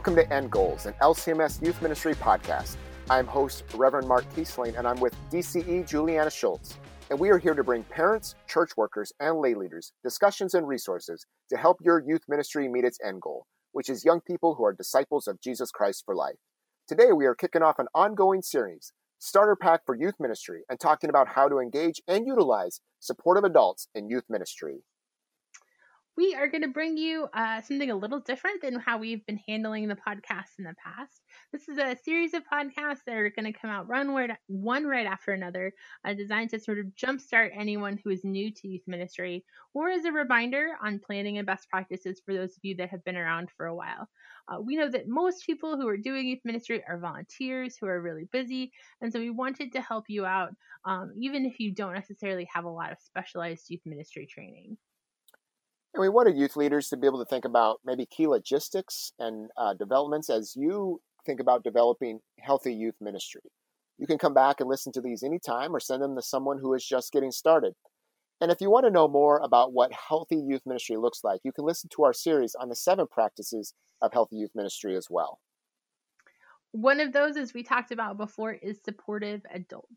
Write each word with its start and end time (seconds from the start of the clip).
Welcome 0.00 0.16
to 0.16 0.32
End 0.32 0.50
Goals, 0.50 0.86
an 0.86 0.94
LCMS 1.02 1.60
Youth 1.60 1.82
Ministry 1.82 2.14
podcast. 2.14 2.76
I'm 3.10 3.26
host 3.26 3.64
Reverend 3.74 4.08
Mark 4.08 4.24
Kiesling, 4.34 4.78
and 4.78 4.88
I'm 4.88 4.98
with 4.98 5.14
DCE 5.30 5.86
Julianna 5.86 6.30
Shults. 6.30 6.76
And 7.10 7.20
we 7.20 7.28
are 7.28 7.36
here 7.36 7.52
to 7.52 7.62
bring 7.62 7.82
parents, 7.82 8.34
church 8.48 8.70
workers, 8.78 9.12
and 9.20 9.36
lay 9.40 9.52
leaders 9.52 9.92
discussions 10.02 10.54
and 10.54 10.66
resources 10.66 11.26
to 11.50 11.58
help 11.58 11.76
your 11.82 12.02
youth 12.02 12.22
ministry 12.30 12.66
meet 12.66 12.86
its 12.86 12.96
end 13.06 13.20
goal, 13.20 13.44
which 13.72 13.90
is 13.90 14.02
young 14.02 14.22
people 14.22 14.54
who 14.54 14.64
are 14.64 14.72
disciples 14.72 15.28
of 15.28 15.38
Jesus 15.38 15.70
Christ 15.70 16.04
for 16.06 16.16
life. 16.16 16.38
Today, 16.88 17.12
we 17.12 17.26
are 17.26 17.34
kicking 17.34 17.62
off 17.62 17.78
an 17.78 17.88
ongoing 17.94 18.40
series, 18.40 18.94
Starter 19.18 19.54
Pack 19.54 19.82
for 19.84 19.94
Youth 19.94 20.14
Ministry, 20.18 20.62
and 20.70 20.80
talking 20.80 21.10
about 21.10 21.28
how 21.28 21.46
to 21.46 21.58
engage 21.58 22.00
and 22.08 22.26
utilize 22.26 22.80
supportive 23.00 23.44
adults 23.44 23.88
in 23.94 24.08
youth 24.08 24.24
ministry 24.30 24.78
we 26.16 26.34
are 26.34 26.48
going 26.48 26.62
to 26.62 26.68
bring 26.68 26.96
you 26.96 27.28
uh, 27.32 27.60
something 27.62 27.90
a 27.90 27.96
little 27.96 28.20
different 28.20 28.62
than 28.62 28.78
how 28.78 28.98
we've 28.98 29.24
been 29.26 29.40
handling 29.48 29.88
the 29.88 29.94
podcast 29.94 30.58
in 30.58 30.64
the 30.64 30.74
past. 30.84 31.22
This 31.52 31.68
is 31.68 31.78
a 31.78 31.96
series 32.04 32.34
of 32.34 32.42
podcasts 32.52 33.04
that 33.06 33.16
are 33.16 33.30
going 33.30 33.50
to 33.50 33.58
come 33.58 33.70
out 33.70 33.86
one 33.88 34.86
right 34.86 35.06
after 35.06 35.32
another, 35.32 35.72
uh, 36.04 36.14
designed 36.14 36.50
to 36.50 36.60
sort 36.60 36.78
of 36.78 36.86
jumpstart 36.86 37.50
anyone 37.56 37.98
who 38.02 38.10
is 38.10 38.24
new 38.24 38.52
to 38.52 38.68
youth 38.68 38.82
ministry, 38.86 39.44
or 39.72 39.88
as 39.88 40.04
a 40.04 40.12
reminder 40.12 40.70
on 40.84 40.98
planning 40.98 41.38
and 41.38 41.46
best 41.46 41.68
practices 41.70 42.20
for 42.24 42.34
those 42.34 42.50
of 42.50 42.60
you 42.62 42.76
that 42.76 42.90
have 42.90 43.04
been 43.04 43.16
around 43.16 43.48
for 43.56 43.66
a 43.66 43.74
while. 43.74 44.08
Uh, 44.48 44.60
we 44.60 44.76
know 44.76 44.88
that 44.90 45.08
most 45.08 45.46
people 45.46 45.76
who 45.76 45.88
are 45.88 45.96
doing 45.96 46.26
youth 46.26 46.40
ministry 46.44 46.82
are 46.88 46.98
volunteers 46.98 47.76
who 47.80 47.86
are 47.86 48.02
really 48.02 48.28
busy, 48.32 48.72
and 49.00 49.12
so 49.12 49.20
we 49.20 49.30
wanted 49.30 49.72
to 49.72 49.80
help 49.80 50.04
you 50.08 50.26
out, 50.26 50.50
um, 50.84 51.12
even 51.18 51.46
if 51.46 51.60
you 51.60 51.72
don't 51.72 51.94
necessarily 51.94 52.48
have 52.52 52.64
a 52.64 52.68
lot 52.68 52.92
of 52.92 52.98
specialized 53.00 53.70
youth 53.70 53.82
ministry 53.86 54.26
training. 54.26 54.76
And 55.94 56.00
we 56.00 56.08
wanted 56.08 56.36
youth 56.36 56.56
leaders 56.56 56.88
to 56.88 56.96
be 56.96 57.06
able 57.06 57.18
to 57.18 57.28
think 57.28 57.44
about 57.44 57.80
maybe 57.84 58.06
key 58.06 58.26
logistics 58.26 59.12
and 59.18 59.50
uh, 59.56 59.74
developments 59.74 60.30
as 60.30 60.54
you 60.56 61.00
think 61.26 61.40
about 61.40 61.64
developing 61.64 62.20
healthy 62.38 62.72
youth 62.72 62.94
ministry. 63.00 63.42
You 63.98 64.06
can 64.06 64.18
come 64.18 64.32
back 64.32 64.60
and 64.60 64.68
listen 64.68 64.92
to 64.92 65.00
these 65.00 65.22
anytime 65.22 65.74
or 65.74 65.80
send 65.80 66.02
them 66.02 66.16
to 66.16 66.22
someone 66.22 66.58
who 66.58 66.72
is 66.74 66.86
just 66.86 67.12
getting 67.12 67.32
started. 67.32 67.74
And 68.40 68.50
if 68.50 68.60
you 68.60 68.70
want 68.70 68.86
to 68.86 68.90
know 68.90 69.08
more 69.08 69.38
about 69.38 69.74
what 69.74 69.92
healthy 69.92 70.36
youth 70.36 70.62
ministry 70.64 70.96
looks 70.96 71.22
like, 71.22 71.40
you 71.44 71.52
can 71.52 71.66
listen 71.66 71.90
to 71.90 72.04
our 72.04 72.14
series 72.14 72.54
on 72.54 72.70
the 72.70 72.76
seven 72.76 73.06
practices 73.10 73.74
of 74.00 74.12
healthy 74.12 74.36
youth 74.36 74.52
ministry 74.54 74.96
as 74.96 75.08
well. 75.10 75.40
One 76.72 77.00
of 77.00 77.12
those, 77.12 77.36
as 77.36 77.52
we 77.52 77.62
talked 77.62 77.90
about 77.90 78.16
before, 78.16 78.52
is 78.52 78.78
supportive 78.82 79.42
adults. 79.52 79.92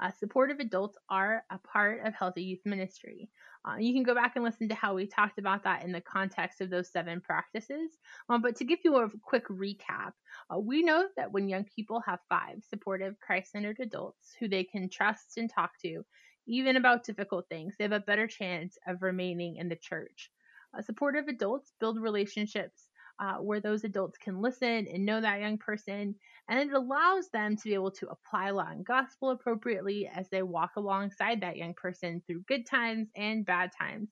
Uh, 0.00 0.10
supportive 0.18 0.60
adults 0.60 0.98
are 1.08 1.44
a 1.50 1.58
part 1.58 2.04
of 2.04 2.14
healthy 2.14 2.42
youth 2.42 2.60
ministry. 2.64 3.30
Uh, 3.66 3.76
you 3.78 3.92
can 3.94 4.02
go 4.02 4.14
back 4.14 4.36
and 4.36 4.44
listen 4.44 4.68
to 4.68 4.74
how 4.74 4.94
we 4.94 5.06
talked 5.06 5.38
about 5.38 5.64
that 5.64 5.84
in 5.84 5.92
the 5.92 6.00
context 6.00 6.60
of 6.60 6.70
those 6.70 6.90
seven 6.90 7.20
practices. 7.20 7.90
Um, 8.28 8.42
but 8.42 8.56
to 8.56 8.64
give 8.64 8.80
you 8.84 8.96
a 8.96 9.10
quick 9.22 9.48
recap, 9.48 10.12
uh, 10.54 10.58
we 10.58 10.82
know 10.82 11.06
that 11.16 11.32
when 11.32 11.48
young 11.48 11.64
people 11.64 12.00
have 12.06 12.20
five 12.28 12.62
supportive, 12.68 13.18
Christ 13.20 13.52
centered 13.52 13.80
adults 13.80 14.34
who 14.38 14.48
they 14.48 14.64
can 14.64 14.88
trust 14.88 15.38
and 15.38 15.50
talk 15.50 15.72
to, 15.82 16.04
even 16.46 16.76
about 16.76 17.04
difficult 17.04 17.46
things, 17.48 17.74
they 17.76 17.84
have 17.84 17.92
a 17.92 18.00
better 18.00 18.26
chance 18.26 18.78
of 18.86 19.02
remaining 19.02 19.56
in 19.56 19.68
the 19.68 19.76
church. 19.76 20.30
Uh, 20.76 20.82
supportive 20.82 21.26
adults 21.28 21.72
build 21.80 22.00
relationships 22.00 22.88
uh, 23.18 23.36
where 23.36 23.60
those 23.60 23.84
adults 23.84 24.18
can 24.18 24.40
listen 24.42 24.86
and 24.92 25.06
know 25.06 25.20
that 25.20 25.40
young 25.40 25.58
person. 25.58 26.14
And 26.48 26.60
it 26.60 26.72
allows 26.72 27.28
them 27.32 27.56
to 27.56 27.62
be 27.64 27.74
able 27.74 27.90
to 27.92 28.08
apply 28.08 28.50
law 28.50 28.68
and 28.70 28.84
gospel 28.84 29.30
appropriately 29.30 30.08
as 30.12 30.28
they 30.28 30.42
walk 30.42 30.76
alongside 30.76 31.40
that 31.40 31.56
young 31.56 31.74
person 31.74 32.22
through 32.26 32.44
good 32.46 32.66
times 32.66 33.08
and 33.16 33.44
bad 33.44 33.70
times. 33.76 34.10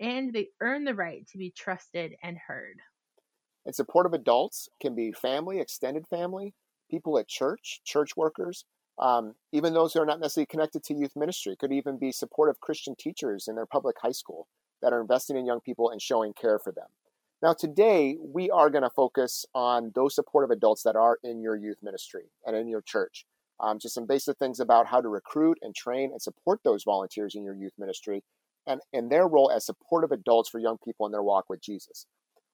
And 0.00 0.32
they 0.32 0.48
earn 0.60 0.84
the 0.84 0.94
right 0.94 1.26
to 1.28 1.38
be 1.38 1.52
trusted 1.56 2.14
and 2.22 2.36
heard. 2.36 2.80
And 3.64 3.74
supportive 3.74 4.14
adults 4.14 4.68
can 4.80 4.94
be 4.94 5.12
family, 5.12 5.60
extended 5.60 6.06
family, 6.08 6.54
people 6.90 7.18
at 7.18 7.28
church, 7.28 7.80
church 7.84 8.16
workers, 8.16 8.64
um, 8.98 9.34
even 9.52 9.74
those 9.74 9.92
who 9.92 10.00
are 10.00 10.06
not 10.06 10.20
necessarily 10.20 10.46
connected 10.46 10.82
to 10.84 10.94
youth 10.94 11.14
ministry. 11.14 11.56
Could 11.56 11.72
even 11.72 11.98
be 11.98 12.12
supportive 12.12 12.60
Christian 12.60 12.94
teachers 12.96 13.46
in 13.48 13.54
their 13.54 13.66
public 13.66 13.96
high 14.00 14.12
school 14.12 14.48
that 14.82 14.92
are 14.92 15.00
investing 15.00 15.36
in 15.36 15.46
young 15.46 15.60
people 15.60 15.90
and 15.90 16.00
showing 16.00 16.32
care 16.32 16.58
for 16.58 16.72
them. 16.72 16.86
Now, 17.46 17.52
today, 17.52 18.16
we 18.20 18.50
are 18.50 18.70
going 18.70 18.82
to 18.82 18.90
focus 18.90 19.46
on 19.54 19.92
those 19.94 20.16
supportive 20.16 20.50
adults 20.50 20.82
that 20.82 20.96
are 20.96 21.20
in 21.22 21.40
your 21.40 21.54
youth 21.54 21.76
ministry 21.80 22.24
and 22.44 22.56
in 22.56 22.66
your 22.66 22.82
church. 22.82 23.24
Um, 23.60 23.78
just 23.78 23.94
some 23.94 24.04
basic 24.04 24.36
things 24.38 24.58
about 24.58 24.88
how 24.88 25.00
to 25.00 25.08
recruit 25.08 25.56
and 25.62 25.72
train 25.72 26.10
and 26.10 26.20
support 26.20 26.58
those 26.64 26.82
volunteers 26.82 27.36
in 27.36 27.44
your 27.44 27.54
youth 27.54 27.74
ministry 27.78 28.24
and, 28.66 28.80
and 28.92 29.12
their 29.12 29.28
role 29.28 29.48
as 29.48 29.64
supportive 29.64 30.10
adults 30.10 30.50
for 30.50 30.58
young 30.58 30.76
people 30.84 31.06
in 31.06 31.12
their 31.12 31.22
walk 31.22 31.44
with 31.48 31.62
Jesus. 31.62 32.06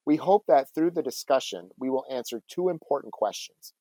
We 0.04 0.16
hope 0.16 0.44
that 0.46 0.66
through 0.74 0.90
the 0.90 1.02
discussion, 1.02 1.70
we 1.78 1.88
will 1.88 2.04
answer 2.10 2.42
two 2.46 2.68
important 2.68 3.14
questions. 3.14 3.72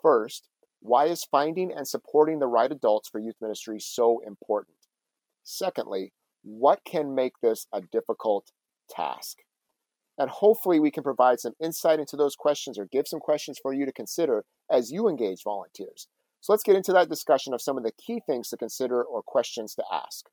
First, 0.00 0.50
why 0.78 1.06
is 1.06 1.24
finding 1.24 1.72
and 1.72 1.88
supporting 1.88 2.38
the 2.38 2.46
right 2.46 2.70
adults 2.70 3.08
for 3.08 3.18
youth 3.18 3.34
ministry 3.40 3.80
so 3.80 4.20
important? 4.24 4.76
Secondly, 5.42 6.12
what 6.44 6.84
can 6.84 7.12
make 7.12 7.32
this 7.42 7.66
a 7.72 7.80
difficult 7.80 8.52
task? 8.88 9.38
And 10.20 10.28
hopefully, 10.28 10.78
we 10.78 10.90
can 10.90 11.02
provide 11.02 11.40
some 11.40 11.54
insight 11.58 11.98
into 11.98 12.14
those 12.14 12.36
questions 12.36 12.78
or 12.78 12.84
give 12.84 13.08
some 13.08 13.20
questions 13.20 13.58
for 13.60 13.72
you 13.72 13.86
to 13.86 13.92
consider 13.92 14.44
as 14.70 14.92
you 14.92 15.08
engage 15.08 15.42
volunteers. 15.42 16.08
So 16.42 16.52
let's 16.52 16.62
get 16.62 16.76
into 16.76 16.92
that 16.92 17.08
discussion 17.08 17.54
of 17.54 17.62
some 17.62 17.78
of 17.78 17.84
the 17.84 17.92
key 17.92 18.20
things 18.26 18.50
to 18.50 18.58
consider 18.58 19.02
or 19.02 19.22
questions 19.22 19.74
to 19.76 19.84
ask. 19.90 20.26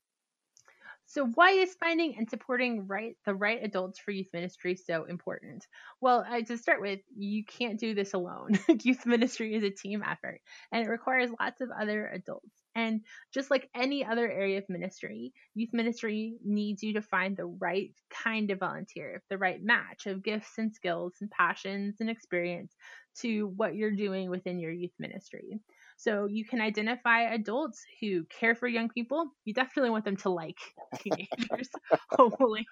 So 1.08 1.24
why 1.26 1.52
is 1.52 1.74
finding 1.80 2.18
and 2.18 2.28
supporting 2.28 2.86
right 2.86 3.16
the 3.24 3.34
right 3.34 3.64
adults 3.64 3.98
for 3.98 4.10
youth 4.10 4.28
ministry 4.34 4.76
so 4.76 5.04
important? 5.04 5.66
Well, 6.02 6.24
to 6.46 6.58
start 6.58 6.82
with, 6.82 7.00
you 7.16 7.46
can't 7.46 7.80
do 7.80 7.94
this 7.94 8.12
alone. 8.12 8.58
youth 8.82 9.06
ministry 9.06 9.54
is 9.54 9.62
a 9.62 9.70
team 9.70 10.02
effort, 10.06 10.42
and 10.70 10.84
it 10.84 10.90
requires 10.90 11.30
lots 11.40 11.62
of 11.62 11.70
other 11.70 12.06
adults. 12.08 12.62
And 12.74 13.00
just 13.32 13.50
like 13.50 13.70
any 13.74 14.04
other 14.04 14.30
area 14.30 14.58
of 14.58 14.68
ministry, 14.68 15.32
youth 15.54 15.70
ministry 15.72 16.36
needs 16.44 16.82
you 16.82 16.92
to 16.92 17.02
find 17.02 17.36
the 17.38 17.46
right 17.46 17.90
kind 18.10 18.50
of 18.50 18.60
volunteer, 18.60 19.22
the 19.30 19.38
right 19.38 19.62
match 19.62 20.06
of 20.06 20.22
gifts 20.22 20.58
and 20.58 20.74
skills 20.74 21.14
and 21.22 21.30
passions 21.30 21.96
and 22.00 22.10
experience 22.10 22.76
to 23.20 23.46
what 23.56 23.74
you're 23.74 23.96
doing 23.96 24.28
within 24.28 24.58
your 24.58 24.72
youth 24.72 24.94
ministry. 24.98 25.58
So 25.98 26.26
you 26.26 26.44
can 26.44 26.60
identify 26.60 27.22
adults 27.22 27.84
who 28.00 28.24
care 28.26 28.54
for 28.54 28.68
young 28.68 28.88
people. 28.88 29.32
You 29.44 29.52
definitely 29.52 29.90
want 29.90 30.04
them 30.04 30.16
to 30.18 30.30
like 30.30 30.58
teenagers, 31.00 31.68
hopefully, 32.10 32.66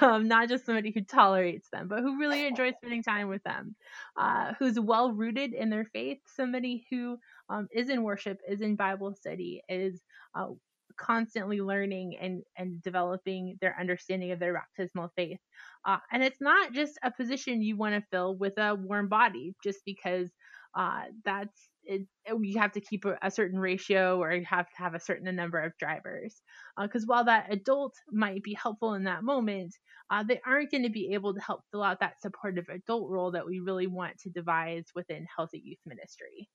um, 0.00 0.28
not 0.28 0.48
just 0.48 0.66
somebody 0.66 0.90
who 0.90 1.02
tolerates 1.02 1.68
them, 1.70 1.88
but 1.88 2.00
who 2.00 2.18
really 2.18 2.44
enjoys 2.46 2.74
spending 2.76 3.04
time 3.04 3.28
with 3.28 3.42
them, 3.44 3.76
uh, 4.16 4.54
who's 4.58 4.80
well 4.80 5.12
rooted 5.12 5.54
in 5.54 5.70
their 5.70 5.84
faith, 5.84 6.18
somebody 6.26 6.86
who 6.90 7.18
um, 7.48 7.68
is 7.72 7.88
in 7.88 8.02
worship, 8.02 8.40
is 8.48 8.60
in 8.60 8.76
Bible 8.76 9.14
study, 9.14 9.62
is 9.68 10.02
uh, 10.34 10.48
constantly 10.96 11.60
learning 11.60 12.16
and, 12.20 12.42
and 12.56 12.82
developing 12.82 13.58
their 13.60 13.78
understanding 13.78 14.32
of 14.32 14.38
their 14.40 14.54
baptismal 14.54 15.12
faith. 15.14 15.38
Uh, 15.84 15.98
and 16.10 16.22
it's 16.22 16.40
not 16.40 16.72
just 16.72 16.98
a 17.04 17.10
position 17.10 17.62
you 17.62 17.76
want 17.76 17.94
to 17.94 18.06
fill 18.10 18.36
with 18.36 18.58
a 18.58 18.74
warm 18.74 19.08
body 19.08 19.54
just 19.62 19.80
because 19.84 20.30
uh, 20.76 21.04
that's 21.24 21.68
it, 21.84 22.02
you 22.40 22.58
have 22.58 22.72
to 22.72 22.80
keep 22.80 23.04
a, 23.04 23.16
a, 23.22 23.30
certain 23.30 23.58
ratio 23.58 24.20
or 24.20 24.32
you 24.32 24.44
have 24.44 24.68
to 24.68 24.76
have 24.76 24.94
a 24.94 25.00
certain 25.00 25.34
number 25.34 25.58
of 25.58 25.72
drivers. 25.78 26.42
Because 26.80 27.04
uh, 27.04 27.06
while 27.06 27.24
that 27.24 27.46
adult 27.50 27.94
might 28.12 28.42
be 28.42 28.54
helpful 28.54 28.94
in 28.94 29.04
that 29.04 29.22
moment, 29.22 29.74
uh, 30.10 30.22
they 30.22 30.40
aren't 30.44 30.70
going 30.70 30.82
to 30.82 30.90
be 30.90 31.14
able 31.14 31.32
to 31.32 31.40
help 31.40 31.62
fill 31.70 31.82
out 31.82 32.00
that 32.00 32.20
supportive 32.20 32.66
adult 32.68 33.08
role 33.08 33.30
that 33.30 33.46
we 33.46 33.60
really 33.60 33.86
want 33.86 34.18
to 34.18 34.30
devise 34.30 34.84
within 34.94 35.26
healthy 35.34 35.62
youth 35.64 35.78
ministry. 35.86 36.48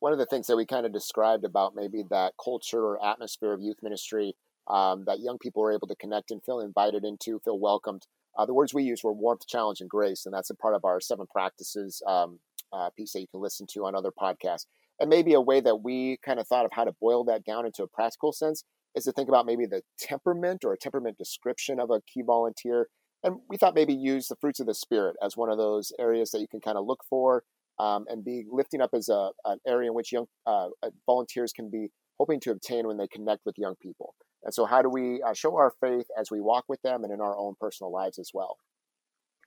One 0.00 0.12
of 0.12 0.18
the 0.18 0.26
things 0.26 0.46
that 0.46 0.56
we 0.56 0.64
kind 0.64 0.86
of 0.86 0.92
described 0.92 1.44
about 1.44 1.74
maybe 1.74 2.04
that 2.10 2.34
culture 2.42 2.80
or 2.80 3.04
atmosphere 3.04 3.52
of 3.52 3.60
youth 3.60 3.78
ministry 3.82 4.34
um, 4.68 5.04
that 5.06 5.20
young 5.20 5.38
people 5.38 5.62
are 5.64 5.72
able 5.72 5.88
to 5.88 5.96
connect 5.96 6.30
and 6.30 6.42
feel 6.44 6.60
invited 6.60 7.04
into, 7.04 7.40
feel 7.40 7.58
welcomed. 7.58 8.06
Uh, 8.38 8.46
the 8.46 8.54
words 8.54 8.72
we 8.72 8.84
use 8.84 9.02
were 9.02 9.12
warmth, 9.12 9.46
challenge, 9.48 9.80
and 9.80 9.90
grace, 9.90 10.24
and 10.24 10.32
that's 10.32 10.50
a 10.50 10.54
part 10.54 10.74
of 10.74 10.84
our 10.84 11.00
seven 11.00 11.26
practices 11.26 12.00
um, 12.06 12.38
uh, 12.72 12.90
piece 12.96 13.12
that 13.12 13.20
you 13.20 13.26
can 13.28 13.40
listen 13.40 13.66
to 13.74 13.84
on 13.84 13.94
other 13.94 14.10
podcasts. 14.10 14.66
And 15.00 15.08
maybe 15.08 15.34
a 15.34 15.40
way 15.40 15.60
that 15.60 15.82
we 15.82 16.18
kind 16.24 16.40
of 16.40 16.46
thought 16.46 16.64
of 16.64 16.72
how 16.72 16.84
to 16.84 16.92
boil 17.00 17.24
that 17.24 17.44
down 17.44 17.66
into 17.66 17.82
a 17.82 17.88
practical 17.88 18.32
sense 18.32 18.64
is 18.94 19.04
to 19.04 19.12
think 19.12 19.28
about 19.28 19.46
maybe 19.46 19.66
the 19.66 19.82
temperament 19.98 20.64
or 20.64 20.72
a 20.72 20.78
temperament 20.78 21.18
description 21.18 21.78
of 21.78 21.90
a 21.90 22.00
key 22.12 22.22
volunteer. 22.22 22.88
And 23.22 23.36
we 23.48 23.56
thought 23.56 23.74
maybe 23.74 23.94
use 23.94 24.28
the 24.28 24.36
fruits 24.36 24.60
of 24.60 24.66
the 24.66 24.74
spirit 24.74 25.16
as 25.22 25.36
one 25.36 25.50
of 25.50 25.58
those 25.58 25.92
areas 25.98 26.30
that 26.30 26.40
you 26.40 26.48
can 26.48 26.60
kind 26.60 26.78
of 26.78 26.86
look 26.86 27.00
for 27.08 27.44
um, 27.78 28.06
and 28.08 28.24
be 28.24 28.44
lifting 28.50 28.80
up 28.80 28.90
as 28.92 29.08
a, 29.08 29.30
an 29.44 29.58
area 29.66 29.90
in 29.90 29.94
which 29.94 30.12
young 30.12 30.26
uh, 30.46 30.68
uh, 30.82 30.90
volunteers 31.06 31.52
can 31.52 31.70
be 31.70 31.88
hoping 32.18 32.40
to 32.40 32.50
obtain 32.50 32.86
when 32.86 32.96
they 32.96 33.06
connect 33.08 33.44
with 33.44 33.56
young 33.58 33.74
people. 33.80 34.14
And 34.44 34.54
so, 34.54 34.66
how 34.66 34.82
do 34.82 34.88
we 34.88 35.22
uh, 35.22 35.34
show 35.34 35.56
our 35.56 35.72
faith 35.80 36.06
as 36.18 36.30
we 36.30 36.40
walk 36.40 36.64
with 36.68 36.80
them 36.82 37.04
and 37.04 37.12
in 37.12 37.20
our 37.20 37.36
own 37.36 37.54
personal 37.60 37.92
lives 37.92 38.18
as 38.18 38.30
well? 38.32 38.56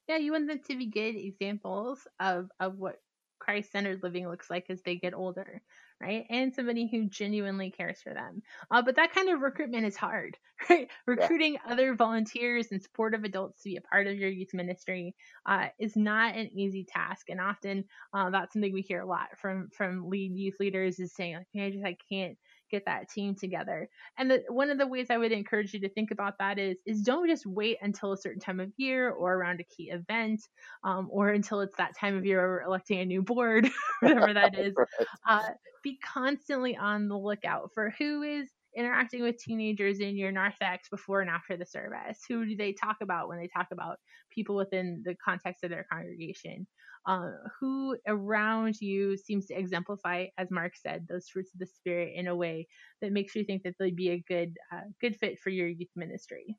Yeah, 0.07 0.17
you 0.17 0.31
want 0.33 0.47
them 0.47 0.59
to 0.67 0.77
be 0.77 0.88
good 0.88 1.15
examples 1.15 2.07
of, 2.19 2.50
of 2.59 2.77
what 2.77 2.97
Christ 3.41 3.71
centered 3.71 4.03
living 4.03 4.29
looks 4.29 4.49
like 4.49 4.67
as 4.69 4.81
they 4.83 4.95
get 4.95 5.15
older, 5.15 5.61
right? 5.99 6.25
And 6.29 6.53
somebody 6.53 6.88
who 6.88 7.09
genuinely 7.09 7.71
cares 7.71 8.01
for 8.01 8.13
them. 8.13 8.43
Uh, 8.69 8.83
but 8.83 8.95
that 8.97 9.13
kind 9.13 9.29
of 9.29 9.41
recruitment 9.41 9.85
is 9.85 9.97
hard, 9.97 10.38
right? 10.69 10.88
Recruiting 11.07 11.53
yeah. 11.53 11.73
other 11.73 11.95
volunteers 11.95 12.67
and 12.71 12.81
supportive 12.81 13.23
adults 13.23 13.63
to 13.63 13.69
be 13.69 13.77
a 13.77 13.81
part 13.81 14.05
of 14.05 14.15
your 14.15 14.29
youth 14.29 14.53
ministry 14.53 15.15
uh, 15.47 15.67
is 15.79 15.95
not 15.95 16.35
an 16.35 16.49
easy 16.53 16.85
task, 16.85 17.29
and 17.29 17.41
often 17.41 17.83
uh, 18.13 18.29
that's 18.29 18.53
something 18.53 18.71
we 18.71 18.81
hear 18.81 19.01
a 19.01 19.07
lot 19.07 19.29
from 19.38 19.69
from 19.75 20.07
lead 20.07 20.35
youth 20.35 20.55
leaders 20.59 20.99
is 20.99 21.13
saying 21.13 21.35
like, 21.35 21.63
I 21.63 21.69
just 21.71 21.85
I 21.85 21.97
can't 22.09 22.38
get 22.71 22.85
that 22.85 23.09
team 23.09 23.35
together. 23.35 23.89
And 24.18 24.31
the, 24.31 24.44
one 24.47 24.69
of 24.69 24.77
the 24.77 24.88
ways 24.88 25.07
I 25.09 25.18
would 25.18 25.31
encourage 25.31 25.73
you 25.73 25.79
to 25.81 25.89
think 25.89 26.12
about 26.12 26.38
that 26.39 26.57
is 26.57 26.77
is 26.85 27.01
don't 27.01 27.27
just 27.27 27.45
wait 27.45 27.77
until 27.81 28.13
a 28.13 28.18
certain 28.18 28.39
time 28.39 28.59
of 28.59 28.71
year 28.77 29.12
or 29.12 29.35
around 29.35 29.59
a 29.59 29.63
key 29.63 29.91
event 29.91 30.47
um, 30.83 31.07
or 31.12 31.29
until 31.29 31.62
it's 31.62 31.75
that 31.77 31.95
time 31.97 32.18
of 32.18 32.25
year 32.25 32.39
where 32.39 32.50
we're 32.50 32.62
electing 32.63 33.00
a 33.00 33.06
new 33.06 33.21
board, 33.21 33.69
whatever 34.00 34.33
that 34.33 34.57
is. 34.57 34.73
right. 34.77 35.07
uh, 35.27 35.50
be 35.83 36.00
constantly 36.03 36.75
on 36.75 37.07
the 37.07 37.18
lookout 37.18 37.71
for 37.73 37.94
who 37.97 38.23
is 38.23 38.50
interacting 38.75 39.23
with 39.23 39.38
teenagers 39.38 40.00
in 40.00 40.18
your 40.18 40.31
narthex 40.31 40.89
before 40.89 41.21
and 41.21 41.29
after 41.29 41.57
the 41.57 41.65
service? 41.65 42.19
Who 42.29 42.45
do 42.45 42.56
they 42.56 42.73
talk 42.73 42.97
about 43.01 43.27
when 43.27 43.39
they 43.39 43.47
talk 43.47 43.68
about 43.71 43.97
people 44.31 44.56
within 44.56 45.01
the 45.06 45.15
context 45.23 45.63
of 45.63 45.69
their 45.69 45.85
congregation? 45.91 46.68
uh, 47.06 47.31
who 47.59 47.97
around 48.07 48.79
you 48.79 49.18
seems 49.18 49.47
to 49.47 49.56
exemplify, 49.56 50.25
as 50.38 50.51
Mark 50.51 50.73
said, 50.75 51.07
those 51.09 51.27
fruits 51.27 51.53
of 51.53 51.59
the 51.59 51.65
spirit 51.65 52.13
in 52.15 52.27
a 52.27 52.35
way 52.35 52.68
that 53.01 53.12
makes 53.12 53.35
you 53.35 53.44
think 53.44 53.63
that 53.63 53.75
they'd 53.79 53.95
be 53.95 54.09
a 54.12 54.23
good 54.27 54.56
uh, 54.71 54.81
good 55.00 55.15
fit 55.15 55.39
for 55.39 55.50
your 55.50 55.67
youth 55.67 55.89
ministry. 55.95 56.57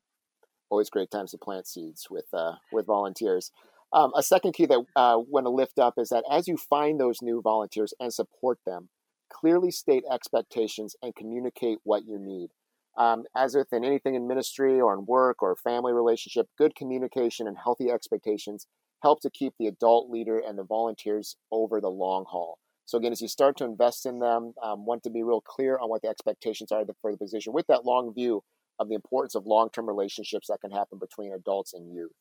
Always 0.69 0.89
great 0.89 1.11
times 1.11 1.31
to 1.31 1.37
plant 1.37 1.67
seeds 1.67 2.07
with 2.09 2.25
uh, 2.33 2.55
with 2.71 2.85
volunteers. 2.85 3.51
Um, 3.93 4.11
a 4.15 4.23
second 4.23 4.53
key 4.53 4.65
that 4.65 4.83
I 4.95 5.13
uh, 5.13 5.17
want 5.19 5.45
to 5.45 5.51
lift 5.51 5.77
up 5.77 5.95
is 5.97 6.09
that 6.09 6.23
as 6.29 6.47
you 6.47 6.57
find 6.57 6.99
those 6.99 7.21
new 7.21 7.41
volunteers 7.41 7.93
and 7.99 8.11
support 8.11 8.57
them, 8.65 8.89
clearly 9.33 9.71
state 9.71 10.03
expectations 10.11 10.95
and 11.01 11.15
communicate 11.15 11.79
what 11.83 12.05
you 12.05 12.19
need. 12.19 12.49
Um, 12.97 13.23
as 13.35 13.55
with 13.55 13.73
in 13.73 13.83
anything 13.83 14.13
in 14.15 14.27
ministry 14.27 14.79
or 14.79 14.93
in 14.93 15.05
work 15.05 15.41
or 15.41 15.55
family 15.55 15.93
relationship, 15.93 16.47
good 16.57 16.75
communication 16.75 17.47
and 17.47 17.57
healthy 17.57 17.89
expectations 17.89 18.67
help 19.01 19.19
to 19.21 19.29
keep 19.29 19.53
the 19.59 19.67
adult 19.67 20.09
leader 20.09 20.39
and 20.39 20.57
the 20.57 20.63
volunteers 20.63 21.35
over 21.51 21.81
the 21.81 21.89
long 21.89 22.25
haul. 22.27 22.59
So 22.85 22.97
again, 22.97 23.11
as 23.11 23.21
you 23.21 23.27
start 23.27 23.57
to 23.57 23.65
invest 23.65 24.05
in 24.05 24.19
them, 24.19 24.53
um, 24.61 24.85
want 24.85 25.03
to 25.03 25.09
be 25.09 25.23
real 25.23 25.41
clear 25.41 25.77
on 25.79 25.89
what 25.89 26.01
the 26.01 26.09
expectations 26.09 26.71
are 26.71 26.83
for 27.01 27.11
the 27.11 27.17
position 27.17 27.53
with 27.53 27.67
that 27.67 27.85
long 27.85 28.13
view 28.13 28.43
of 28.79 28.89
the 28.89 28.95
importance 28.95 29.35
of 29.35 29.45
long-term 29.45 29.87
relationships 29.87 30.47
that 30.47 30.59
can 30.61 30.71
happen 30.71 30.99
between 30.99 31.33
adults 31.33 31.73
and 31.73 31.93
youth. 31.93 32.11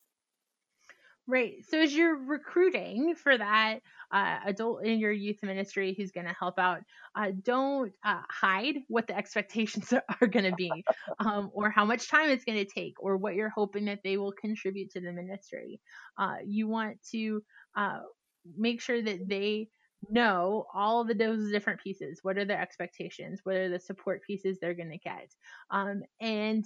Right. 1.28 1.64
So 1.68 1.80
as 1.80 1.94
you're 1.94 2.16
recruiting 2.16 3.14
for 3.14 3.36
that 3.38 3.78
uh, 4.10 4.38
adult 4.44 4.84
in 4.84 4.98
your 4.98 5.12
youth 5.12 5.38
ministry 5.42 5.94
who's 5.96 6.10
going 6.10 6.26
to 6.26 6.34
help 6.36 6.58
out, 6.58 6.80
uh, 7.14 7.30
don't 7.42 7.92
uh, 8.04 8.22
hide 8.28 8.78
what 8.88 9.06
the 9.06 9.16
expectations 9.16 9.92
are, 10.20 10.26
going 10.26 10.44
to 10.44 10.52
be, 10.52 10.84
um, 11.20 11.50
or 11.54 11.70
how 11.70 11.84
much 11.84 12.08
time 12.08 12.28
it's 12.30 12.44
going 12.44 12.58
to 12.58 12.70
take, 12.70 12.94
or 12.98 13.16
what 13.16 13.34
you're 13.36 13.48
hoping 13.48 13.84
that 13.84 14.00
they 14.02 14.16
will 14.16 14.32
contribute 14.32 14.90
to 14.90 15.00
the 15.00 15.12
ministry. 15.12 15.80
Uh, 16.18 16.36
you 16.44 16.66
want 16.66 16.98
to 17.12 17.40
uh, 17.76 18.00
make 18.56 18.80
sure 18.80 19.00
that 19.00 19.28
they 19.28 19.68
know 20.10 20.66
all 20.74 21.04
the 21.04 21.14
those 21.14 21.52
different 21.52 21.80
pieces. 21.80 22.18
What 22.22 22.36
are 22.36 22.44
their 22.44 22.60
expectations? 22.60 23.40
What 23.44 23.54
are 23.54 23.68
the 23.68 23.78
support 23.78 24.22
pieces 24.26 24.58
they're 24.60 24.74
going 24.74 24.90
to 24.90 24.98
get? 24.98 25.30
Um, 25.70 26.02
and 26.20 26.64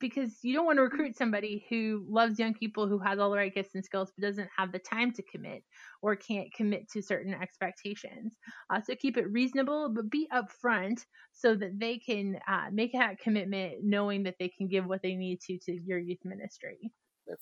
because 0.00 0.38
you 0.42 0.54
don't 0.54 0.66
want 0.66 0.78
to 0.78 0.82
recruit 0.82 1.16
somebody 1.16 1.64
who 1.68 2.04
loves 2.08 2.38
young 2.38 2.54
people 2.54 2.88
who 2.88 2.98
has 2.98 3.18
all 3.18 3.30
the 3.30 3.36
right 3.36 3.54
gifts 3.54 3.74
and 3.74 3.84
skills 3.84 4.12
but 4.16 4.26
doesn't 4.26 4.48
have 4.56 4.72
the 4.72 4.78
time 4.78 5.12
to 5.12 5.22
commit 5.22 5.62
or 6.02 6.16
can't 6.16 6.52
commit 6.54 6.90
to 6.90 7.02
certain 7.02 7.34
expectations. 7.34 8.36
Uh, 8.70 8.80
so 8.80 8.94
keep 8.94 9.16
it 9.16 9.30
reasonable 9.30 9.92
but 9.94 10.10
be 10.10 10.28
upfront 10.32 11.04
so 11.32 11.54
that 11.54 11.78
they 11.78 11.98
can 11.98 12.38
uh, 12.48 12.66
make 12.72 12.92
that 12.92 13.18
commitment 13.18 13.74
knowing 13.82 14.22
that 14.22 14.36
they 14.38 14.48
can 14.48 14.66
give 14.66 14.86
what 14.86 15.02
they 15.02 15.14
need 15.14 15.40
to 15.40 15.58
to 15.58 15.78
your 15.84 15.98
youth 15.98 16.24
ministry. 16.24 16.92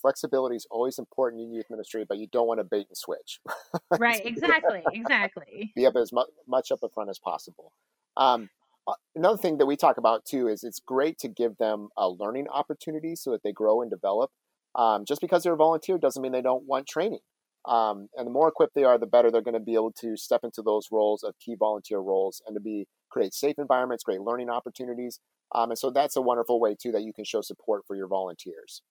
Flexibility 0.02 0.56
is 0.56 0.66
always 0.70 0.98
important 0.98 1.42
in 1.42 1.52
youth 1.52 1.66
ministry 1.70 2.04
but 2.06 2.18
you 2.18 2.26
don't 2.26 2.46
want 2.46 2.60
to 2.60 2.64
bait 2.64 2.86
and 2.88 2.96
switch. 2.96 3.40
Right 3.98 4.24
exactly 4.24 4.82
exactly. 4.92 5.72
Be 5.74 5.86
up 5.86 5.96
as 5.96 6.12
mu- 6.12 6.22
much 6.46 6.70
up 6.70 6.80
front 6.92 7.10
as 7.10 7.18
possible. 7.18 7.72
Um, 8.16 8.50
another 9.14 9.38
thing 9.38 9.58
that 9.58 9.66
we 9.66 9.76
talk 9.76 9.98
about 9.98 10.24
too 10.24 10.48
is 10.48 10.64
it's 10.64 10.80
great 10.80 11.18
to 11.18 11.28
give 11.28 11.56
them 11.58 11.88
a 11.96 12.08
learning 12.08 12.48
opportunity 12.48 13.16
so 13.16 13.30
that 13.32 13.42
they 13.42 13.52
grow 13.52 13.82
and 13.82 13.90
develop. 13.90 14.30
Um, 14.74 15.04
just 15.06 15.20
because 15.20 15.42
they're 15.42 15.54
a 15.54 15.56
volunteer 15.56 15.98
doesn't 15.98 16.22
mean 16.22 16.32
they 16.32 16.42
don't 16.42 16.66
want 16.66 16.86
training. 16.86 17.20
Um, 17.66 18.08
and 18.16 18.26
the 18.26 18.30
more 18.30 18.48
equipped 18.48 18.74
they 18.74 18.84
are, 18.84 18.98
the 18.98 19.06
better 19.06 19.30
they're 19.30 19.42
going 19.42 19.54
to 19.54 19.60
be 19.60 19.74
able 19.74 19.92
to 20.00 20.16
step 20.16 20.40
into 20.44 20.62
those 20.62 20.88
roles 20.90 21.22
of 21.22 21.34
key 21.38 21.56
volunteer 21.58 21.98
roles 21.98 22.40
and 22.46 22.54
to 22.54 22.60
be 22.60 22.86
create 23.10 23.34
safe 23.34 23.56
environments, 23.58 24.04
great 24.04 24.20
learning 24.20 24.48
opportunities. 24.48 25.20
Um, 25.54 25.70
and 25.70 25.78
so 25.78 25.90
that's 25.90 26.16
a 26.16 26.22
wonderful 26.22 26.60
way 26.60 26.76
too 26.80 26.92
that 26.92 27.02
you 27.02 27.12
can 27.12 27.24
show 27.24 27.40
support 27.40 27.82
for 27.86 27.96
your 27.96 28.08
volunteers. 28.08 28.82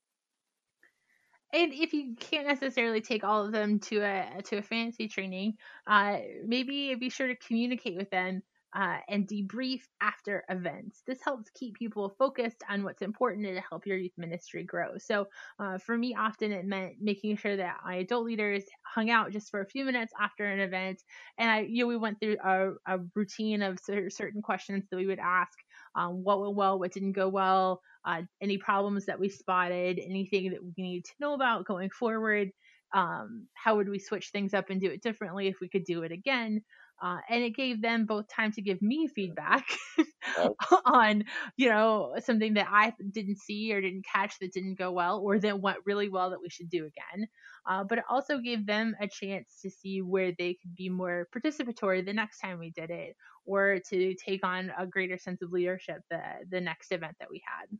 And 1.53 1.71
if 1.73 1.93
you 1.93 2.15
can't 2.19 2.47
necessarily 2.47 2.99
take 2.99 3.23
all 3.23 3.45
of 3.45 3.53
them 3.53 3.79
to 3.81 4.01
a 4.01 4.41
to 4.45 4.57
a 4.57 4.61
fancy 4.61 5.07
training, 5.07 5.53
uh, 5.87 6.17
maybe 6.45 6.93
be 6.95 7.09
sure 7.09 7.27
to 7.27 7.35
communicate 7.35 7.95
with 7.95 8.09
them 8.09 8.43
uh, 8.75 8.97
and 9.07 9.27
debrief 9.27 9.81
after 10.01 10.43
events. 10.49 11.01
This 11.07 11.21
helps 11.23 11.49
keep 11.51 11.75
people 11.75 12.09
focused 12.19 12.63
on 12.69 12.83
what's 12.83 13.01
important 13.01 13.45
to 13.45 13.61
help 13.61 13.85
your 13.85 13.97
youth 13.97 14.17
ministry 14.17 14.63
grow. 14.63 14.97
So, 14.97 15.27
uh, 15.59 15.77
for 15.77 15.97
me, 15.97 16.15
often 16.15 16.51
it 16.51 16.65
meant 16.65 16.95
making 16.99 17.37
sure 17.37 17.55
that 17.57 17.77
my 17.85 17.95
adult 17.95 18.25
leaders 18.25 18.65
hung 18.85 19.09
out 19.09 19.31
just 19.31 19.49
for 19.49 19.61
a 19.61 19.65
few 19.67 19.85
minutes 19.85 20.13
after 20.19 20.45
an 20.45 20.59
event, 20.59 21.01
and 21.37 21.49
I, 21.49 21.61
you 21.61 21.83
know, 21.83 21.87
we 21.87 21.97
went 21.97 22.19
through 22.19 22.37
a, 22.43 22.71
a 22.85 22.99
routine 23.15 23.61
of 23.61 23.79
certain 23.79 24.41
questions 24.41 24.85
that 24.89 24.97
we 24.97 25.07
would 25.07 25.19
ask: 25.19 25.57
um, 25.95 26.23
what 26.23 26.41
went 26.41 26.55
well, 26.55 26.79
what 26.79 26.91
didn't 26.91 27.13
go 27.13 27.29
well, 27.29 27.81
uh, 28.05 28.23
any 28.41 28.57
problems 28.57 29.05
that 29.05 29.19
we 29.19 29.29
spotted, 29.29 29.99
anything 29.99 30.51
that 30.51 30.63
we 30.63 30.73
need 30.77 31.05
to 31.05 31.13
know 31.19 31.33
about 31.33 31.65
going 31.65 31.89
forward. 31.89 32.51
Um, 32.93 33.49
how 33.53 33.75
would 33.75 33.89
we 33.89 33.99
switch 33.99 34.29
things 34.29 34.53
up 34.53 34.69
and 34.69 34.79
do 34.79 34.89
it 34.89 35.01
differently 35.01 35.47
if 35.47 35.57
we 35.59 35.67
could 35.67 35.83
do 35.83 36.03
it 36.03 36.11
again? 36.13 36.61
Uh, 37.01 37.19
and 37.29 37.43
it 37.43 37.55
gave 37.55 37.81
them 37.81 38.05
both 38.05 38.27
time 38.27 38.51
to 38.51 38.61
give 38.61 38.81
me 38.81 39.07
feedback 39.07 39.65
on 40.85 41.23
you 41.55 41.69
know 41.69 42.15
something 42.19 42.55
that 42.55 42.67
i 42.71 42.91
didn't 43.11 43.37
see 43.37 43.71
or 43.71 43.81
didn't 43.81 44.05
catch 44.05 44.37
that 44.39 44.51
didn't 44.51 44.77
go 44.77 44.91
well 44.91 45.19
or 45.19 45.39
that 45.39 45.61
went 45.61 45.77
really 45.85 46.09
well 46.09 46.29
that 46.29 46.41
we 46.41 46.49
should 46.49 46.69
do 46.69 46.85
again. 46.85 47.27
Uh, 47.69 47.83
but 47.83 47.97
it 47.97 48.03
also 48.09 48.39
gave 48.39 48.65
them 48.65 48.95
a 49.01 49.07
chance 49.07 49.59
to 49.61 49.69
see 49.69 50.01
where 50.01 50.31
they 50.37 50.57
could 50.61 50.75
be 50.75 50.89
more 50.89 51.27
participatory 51.35 52.05
the 52.05 52.13
next 52.13 52.39
time 52.39 52.59
we 52.59 52.71
did 52.71 52.89
it 52.89 53.15
or 53.45 53.79
to 53.89 54.15
take 54.15 54.45
on 54.45 54.71
a 54.77 54.85
greater 54.85 55.17
sense 55.17 55.41
of 55.41 55.51
leadership 55.51 55.97
the, 56.09 56.21
the 56.49 56.61
next 56.61 56.91
event 56.91 57.15
that 57.19 57.29
we 57.29 57.41
had. 57.45 57.77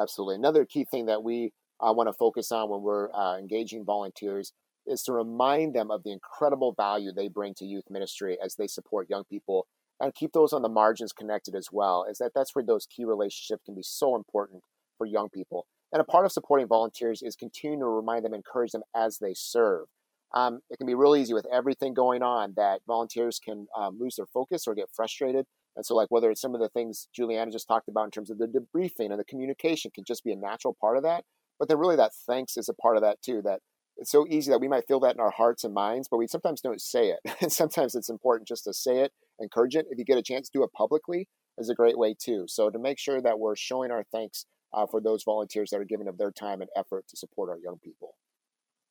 Absolutely. 0.00 0.36
Another 0.36 0.64
key 0.64 0.84
thing 0.84 1.06
that 1.06 1.22
we 1.22 1.52
uh, 1.80 1.92
want 1.92 2.08
to 2.08 2.12
focus 2.12 2.52
on 2.52 2.68
when 2.68 2.82
we're 2.82 3.12
uh, 3.12 3.36
engaging 3.36 3.84
volunteers 3.84 4.52
is 4.86 5.02
to 5.02 5.12
remind 5.12 5.74
them 5.74 5.90
of 5.90 6.02
the 6.02 6.12
incredible 6.12 6.72
value 6.72 7.12
they 7.12 7.28
bring 7.28 7.54
to 7.54 7.64
youth 7.64 7.84
ministry 7.90 8.36
as 8.42 8.56
they 8.56 8.66
support 8.66 9.10
young 9.10 9.24
people 9.24 9.66
and 10.00 10.14
keep 10.14 10.32
those 10.32 10.52
on 10.52 10.62
the 10.62 10.68
margins 10.68 11.12
connected 11.12 11.54
as 11.54 11.68
well 11.70 12.04
is 12.08 12.18
that 12.18 12.32
that's 12.34 12.54
where 12.54 12.64
those 12.64 12.86
key 12.86 13.04
relationships 13.04 13.62
can 13.64 13.74
be 13.74 13.82
so 13.82 14.16
important 14.16 14.62
for 14.98 15.06
young 15.06 15.28
people. 15.28 15.66
And 15.92 16.00
a 16.00 16.04
part 16.04 16.24
of 16.24 16.32
supporting 16.32 16.66
volunteers 16.66 17.22
is 17.22 17.36
continuing 17.36 17.80
to 17.80 17.86
remind 17.86 18.24
them 18.24 18.34
encourage 18.34 18.72
them 18.72 18.82
as 18.94 19.18
they 19.18 19.32
serve. 19.34 19.86
Um, 20.34 20.60
it 20.68 20.78
can 20.78 20.86
be 20.86 20.96
real 20.96 21.14
easy 21.14 21.32
with 21.32 21.46
everything 21.52 21.94
going 21.94 22.22
on 22.22 22.54
that 22.56 22.80
volunteers 22.88 23.38
can 23.38 23.66
um, 23.76 23.98
lose 24.00 24.16
their 24.16 24.26
focus 24.26 24.66
or 24.66 24.74
get 24.74 24.90
frustrated. 24.92 25.46
And 25.76 25.86
so 25.86 25.94
like 25.94 26.10
whether 26.10 26.30
it's 26.30 26.40
some 26.40 26.54
of 26.54 26.60
the 26.60 26.68
things 26.68 27.08
julianna 27.14 27.50
just 27.50 27.68
talked 27.68 27.88
about 27.88 28.06
in 28.06 28.10
terms 28.10 28.30
of 28.30 28.38
the 28.38 28.46
debriefing 28.46 29.10
and 29.10 29.18
the 29.18 29.24
communication 29.24 29.90
can 29.94 30.04
just 30.04 30.24
be 30.24 30.32
a 30.32 30.36
natural 30.36 30.76
part 30.80 30.96
of 30.96 31.02
that 31.02 31.24
but 31.58 31.68
then 31.68 31.78
really 31.78 31.96
that 31.96 32.12
thanks 32.26 32.56
is 32.56 32.68
a 32.68 32.74
part 32.74 32.96
of 32.96 33.02
that 33.02 33.20
too 33.22 33.42
that 33.42 33.60
it's 33.96 34.10
so 34.10 34.26
easy 34.28 34.50
that 34.50 34.60
we 34.60 34.68
might 34.68 34.86
feel 34.86 35.00
that 35.00 35.14
in 35.14 35.20
our 35.20 35.30
hearts 35.30 35.64
and 35.64 35.72
minds, 35.74 36.08
but 36.08 36.16
we 36.16 36.26
sometimes 36.26 36.60
don't 36.60 36.80
say 36.80 37.10
it. 37.10 37.20
and 37.40 37.52
sometimes 37.52 37.94
it's 37.94 38.10
important 38.10 38.48
just 38.48 38.64
to 38.64 38.74
say 38.74 39.00
it, 39.00 39.12
encourage 39.38 39.76
it. 39.76 39.86
If 39.90 39.98
you 39.98 40.04
get 40.04 40.18
a 40.18 40.22
chance 40.22 40.48
to 40.48 40.58
do 40.58 40.64
it 40.64 40.72
publicly, 40.72 41.28
is 41.58 41.70
a 41.70 41.74
great 41.74 41.98
way 41.98 42.14
too. 42.18 42.44
So 42.48 42.70
to 42.70 42.78
make 42.78 42.98
sure 42.98 43.22
that 43.22 43.38
we're 43.38 43.56
showing 43.56 43.90
our 43.90 44.04
thanks 44.12 44.46
uh, 44.72 44.86
for 44.86 45.00
those 45.00 45.22
volunteers 45.22 45.70
that 45.70 45.80
are 45.80 45.84
giving 45.84 46.08
of 46.08 46.18
their 46.18 46.32
time 46.32 46.60
and 46.60 46.70
effort 46.76 47.06
to 47.08 47.16
support 47.16 47.48
our 47.48 47.58
young 47.58 47.78
people. 47.82 48.16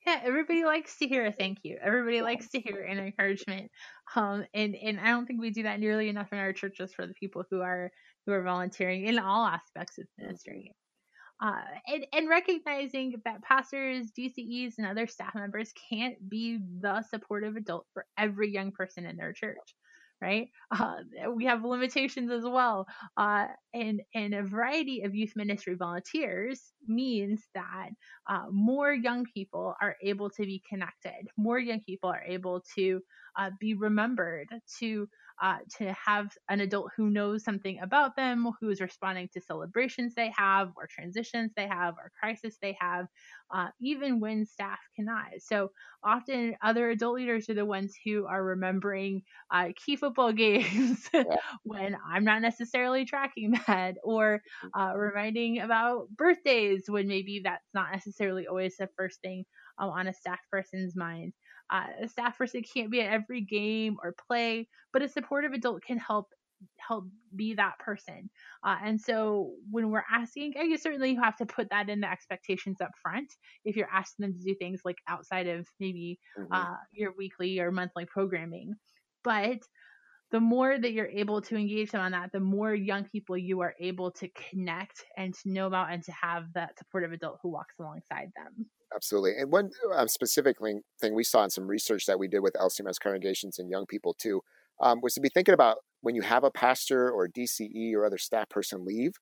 Yeah, 0.05 0.19
everybody 0.23 0.65
likes 0.65 0.97
to 0.97 1.07
hear 1.07 1.25
a 1.25 1.31
thank 1.31 1.59
you. 1.63 1.77
Everybody 1.81 2.17
yeah. 2.17 2.23
likes 2.23 2.49
to 2.49 2.59
hear 2.59 2.81
an 2.83 2.99
encouragement. 2.99 3.71
Um, 4.15 4.45
and 4.53 4.75
and 4.75 4.99
I 4.99 5.07
don't 5.07 5.25
think 5.25 5.39
we 5.39 5.49
do 5.49 5.63
that 5.63 5.79
nearly 5.79 6.09
enough 6.09 6.27
in 6.33 6.39
our 6.39 6.51
churches 6.51 6.93
for 6.93 7.07
the 7.07 7.13
people 7.13 7.45
who 7.49 7.61
are 7.61 7.89
who 8.25 8.33
are 8.33 8.43
volunteering 8.43 9.05
in 9.05 9.17
all 9.17 9.45
aspects 9.45 9.97
of 9.97 10.05
ministry. 10.17 10.73
Uh, 11.41 11.61
and, 11.87 12.05
and 12.13 12.29
recognizing 12.29 13.15
that 13.25 13.41
pastors, 13.41 14.11
DCEs, 14.17 14.75
and 14.77 14.87
other 14.87 15.07
staff 15.07 15.35
members 15.35 15.73
can't 15.89 16.29
be 16.29 16.59
the 16.79 17.01
supportive 17.09 17.55
adult 17.57 17.85
for 17.93 18.05
every 18.17 18.51
young 18.51 18.71
person 18.71 19.05
in 19.05 19.17
their 19.17 19.33
church, 19.33 19.75
right? 20.21 20.47
Uh, 20.71 20.95
we 21.35 21.45
have 21.45 21.65
limitations 21.65 22.31
as 22.31 22.43
well. 22.43 22.87
Uh, 23.17 23.47
and, 23.73 24.01
and 24.15 24.33
a 24.33 24.43
variety 24.43 25.01
of 25.01 25.15
youth 25.15 25.33
ministry 25.35 25.75
volunteers 25.75 26.71
means 26.87 27.41
that 27.55 27.89
uh, 28.29 28.45
more 28.49 28.93
young 28.93 29.25
people 29.33 29.75
are 29.81 29.97
able 30.01 30.29
to 30.29 30.43
be 30.43 30.63
connected, 30.69 31.27
more 31.37 31.59
young 31.59 31.81
people 31.81 32.09
are 32.09 32.23
able 32.25 32.63
to 32.75 33.01
uh, 33.37 33.49
be 33.59 33.73
remembered, 33.73 34.47
to 34.79 35.09
uh, 35.41 35.57
to 35.77 35.93
have 35.93 36.27
an 36.49 36.59
adult 36.61 36.91
who 36.95 37.09
knows 37.09 37.43
something 37.43 37.79
about 37.81 38.15
them, 38.15 38.51
who 38.59 38.69
is 38.69 38.81
responding 38.81 39.29
to 39.33 39.41
celebrations 39.41 40.13
they 40.15 40.31
have, 40.37 40.69
or 40.77 40.87
transitions 40.89 41.51
they 41.55 41.67
have, 41.67 41.95
or 41.95 42.11
crisis 42.19 42.57
they 42.61 42.77
have, 42.79 43.07
uh, 43.53 43.67
even 43.81 44.19
when 44.19 44.45
staff 44.45 44.79
cannot. 44.95 45.27
So 45.39 45.71
often, 46.03 46.55
other 46.63 46.89
adult 46.89 47.15
leaders 47.15 47.49
are 47.49 47.53
the 47.53 47.65
ones 47.65 47.95
who 48.05 48.25
are 48.25 48.43
remembering 48.43 49.21
uh, 49.51 49.69
key 49.85 49.95
football 49.95 50.31
games 50.33 51.09
when 51.63 51.95
I'm 52.11 52.23
not 52.23 52.41
necessarily 52.41 53.05
tracking 53.05 53.53
that, 53.67 53.95
or 54.03 54.41
mm-hmm. 54.65 54.81
uh, 54.81 54.93
reminding 54.95 55.59
about 55.59 56.09
birthdays 56.15 56.83
when 56.87 57.07
maybe 57.07 57.41
that's 57.43 57.69
not 57.73 57.91
necessarily 57.91 58.47
always 58.47 58.75
the 58.77 58.89
first 58.97 59.21
thing 59.21 59.45
um, 59.79 59.89
on 59.89 60.07
a 60.07 60.13
staff 60.13 60.39
person's 60.51 60.95
mind. 60.95 61.33
Uh, 61.71 61.85
a 62.03 62.07
staff 62.07 62.37
person 62.37 62.61
can't 62.61 62.91
be 62.91 63.01
at 63.01 63.11
every 63.11 63.41
game 63.41 63.97
or 64.03 64.15
play, 64.27 64.67
but 64.91 65.01
a 65.01 65.07
supportive 65.07 65.53
adult 65.53 65.81
can 65.83 65.97
help 65.97 66.27
help 66.77 67.05
be 67.35 67.53
that 67.55 67.77
person. 67.79 68.29
Uh, 68.65 68.77
and 68.83 68.99
so 68.99 69.51
when 69.69 69.89
we're 69.89 70.03
asking, 70.11 70.53
you 70.55 70.77
certainly 70.77 71.11
you 71.11 71.21
have 71.21 71.35
to 71.37 71.45
put 71.45 71.69
that 71.69 71.89
in 71.89 71.99
the 71.99 72.09
expectations 72.09 72.79
up 72.81 72.91
front. 73.01 73.27
If 73.65 73.75
you're 73.75 73.89
asking 73.91 74.23
them 74.23 74.33
to 74.33 74.43
do 74.45 74.55
things 74.55 74.81
like 74.85 74.97
outside 75.09 75.47
of 75.47 75.67
maybe 75.79 76.19
mm-hmm. 76.37 76.53
uh, 76.53 76.75
your 76.93 77.13
weekly 77.17 77.59
or 77.59 77.71
monthly 77.71 78.05
programming, 78.05 78.75
but 79.23 79.59
the 80.31 80.39
more 80.39 80.77
that 80.77 80.93
you're 80.93 81.09
able 81.09 81.41
to 81.41 81.55
engage 81.55 81.91
them 81.91 82.01
on 82.01 82.11
that, 82.11 82.31
the 82.31 82.39
more 82.39 82.73
young 82.73 83.03
people 83.05 83.37
you 83.37 83.61
are 83.61 83.75
able 83.79 84.09
to 84.11 84.27
connect 84.49 85.05
and 85.15 85.33
to 85.35 85.51
know 85.51 85.67
about 85.67 85.91
and 85.91 86.03
to 86.03 86.11
have 86.11 86.45
that 86.55 86.77
supportive 86.77 87.11
adult 87.11 87.37
who 87.43 87.49
walks 87.49 87.75
alongside 87.79 88.31
them. 88.35 88.65
Absolutely. 88.95 89.33
And 89.37 89.51
one 89.51 89.71
uh, 89.93 90.07
specific 90.07 90.57
thing 91.01 91.15
we 91.15 91.23
saw 91.23 91.43
in 91.43 91.49
some 91.49 91.67
research 91.67 92.05
that 92.05 92.19
we 92.19 92.27
did 92.27 92.39
with 92.39 92.53
LCMS 92.53 92.99
congregations 93.01 93.59
and 93.59 93.69
young 93.69 93.85
people 93.85 94.13
too 94.13 94.41
um, 94.81 94.99
was 95.01 95.13
to 95.15 95.21
be 95.21 95.29
thinking 95.29 95.53
about 95.53 95.77
when 96.01 96.15
you 96.15 96.21
have 96.21 96.43
a 96.43 96.51
pastor 96.51 97.09
or 97.09 97.27
DCE 97.27 97.93
or 97.93 98.05
other 98.05 98.17
staff 98.17 98.49
person 98.49 98.85
leave, 98.85 99.13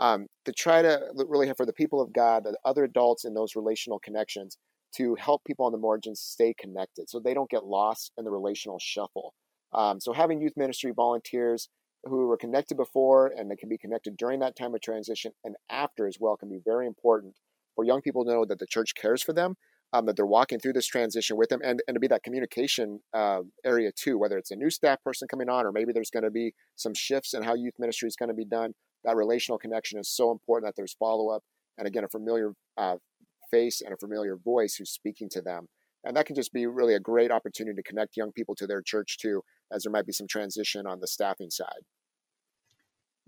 um, 0.00 0.26
to 0.46 0.52
try 0.52 0.80
to 0.82 0.98
really 1.28 1.46
have 1.46 1.56
for 1.56 1.66
the 1.66 1.72
people 1.72 2.00
of 2.00 2.12
God, 2.12 2.44
the 2.44 2.56
other 2.64 2.84
adults 2.84 3.24
in 3.24 3.34
those 3.34 3.54
relational 3.54 3.98
connections, 3.98 4.56
to 4.96 5.14
help 5.16 5.44
people 5.44 5.66
on 5.66 5.72
the 5.72 5.78
margins 5.78 6.20
stay 6.20 6.54
connected 6.58 7.08
so 7.08 7.20
they 7.20 7.34
don't 7.34 7.50
get 7.50 7.64
lost 7.64 8.12
in 8.16 8.24
the 8.24 8.30
relational 8.30 8.78
shuffle. 8.80 9.34
Um, 9.72 10.00
so 10.00 10.12
having 10.12 10.40
youth 10.40 10.54
ministry 10.56 10.92
volunteers 10.94 11.68
who 12.04 12.26
were 12.26 12.36
connected 12.38 12.76
before 12.76 13.28
and 13.36 13.50
they 13.50 13.56
can 13.56 13.68
be 13.68 13.78
connected 13.78 14.16
during 14.16 14.40
that 14.40 14.56
time 14.56 14.74
of 14.74 14.80
transition 14.80 15.32
and 15.44 15.54
after 15.70 16.06
as 16.08 16.16
well 16.18 16.36
can 16.36 16.48
be 16.48 16.60
very 16.64 16.86
important 16.86 17.34
for 17.80 17.86
young 17.86 18.02
people 18.02 18.24
know 18.26 18.44
that 18.44 18.58
the 18.58 18.66
church 18.66 18.94
cares 18.94 19.22
for 19.22 19.32
them, 19.32 19.54
um, 19.94 20.04
that 20.04 20.14
they're 20.14 20.26
walking 20.26 20.58
through 20.58 20.74
this 20.74 20.86
transition 20.86 21.38
with 21.38 21.48
them, 21.48 21.60
and, 21.64 21.82
and 21.88 21.94
to 21.94 22.00
be 22.00 22.08
that 22.08 22.22
communication 22.22 23.00
uh, 23.14 23.40
area 23.64 23.90
too, 23.96 24.18
whether 24.18 24.36
it's 24.36 24.50
a 24.50 24.56
new 24.56 24.68
staff 24.68 25.02
person 25.02 25.26
coming 25.28 25.48
on 25.48 25.64
or 25.64 25.72
maybe 25.72 25.90
there's 25.92 26.10
going 26.10 26.24
to 26.24 26.30
be 26.30 26.52
some 26.76 26.92
shifts 26.94 27.32
in 27.32 27.42
how 27.42 27.54
youth 27.54 27.72
ministry 27.78 28.06
is 28.06 28.16
going 28.16 28.28
to 28.28 28.34
be 28.34 28.44
done. 28.44 28.74
That 29.04 29.16
relational 29.16 29.58
connection 29.58 29.98
is 29.98 30.10
so 30.10 30.30
important 30.30 30.68
that 30.68 30.76
there's 30.76 30.92
follow 30.92 31.30
up 31.30 31.42
and 31.78 31.88
again, 31.88 32.04
a 32.04 32.08
familiar 32.08 32.52
uh, 32.76 32.96
face 33.50 33.80
and 33.80 33.94
a 33.94 33.96
familiar 33.96 34.36
voice 34.36 34.74
who's 34.74 34.90
speaking 34.90 35.30
to 35.30 35.40
them. 35.40 35.68
And 36.04 36.14
that 36.16 36.26
can 36.26 36.36
just 36.36 36.52
be 36.52 36.66
really 36.66 36.94
a 36.94 37.00
great 37.00 37.30
opportunity 37.30 37.76
to 37.76 37.82
connect 37.82 38.16
young 38.16 38.32
people 38.32 38.54
to 38.56 38.66
their 38.66 38.82
church 38.82 39.16
too, 39.18 39.40
as 39.72 39.84
there 39.84 39.92
might 39.92 40.06
be 40.06 40.12
some 40.12 40.26
transition 40.26 40.86
on 40.86 41.00
the 41.00 41.06
staffing 41.06 41.50
side. 41.50 41.80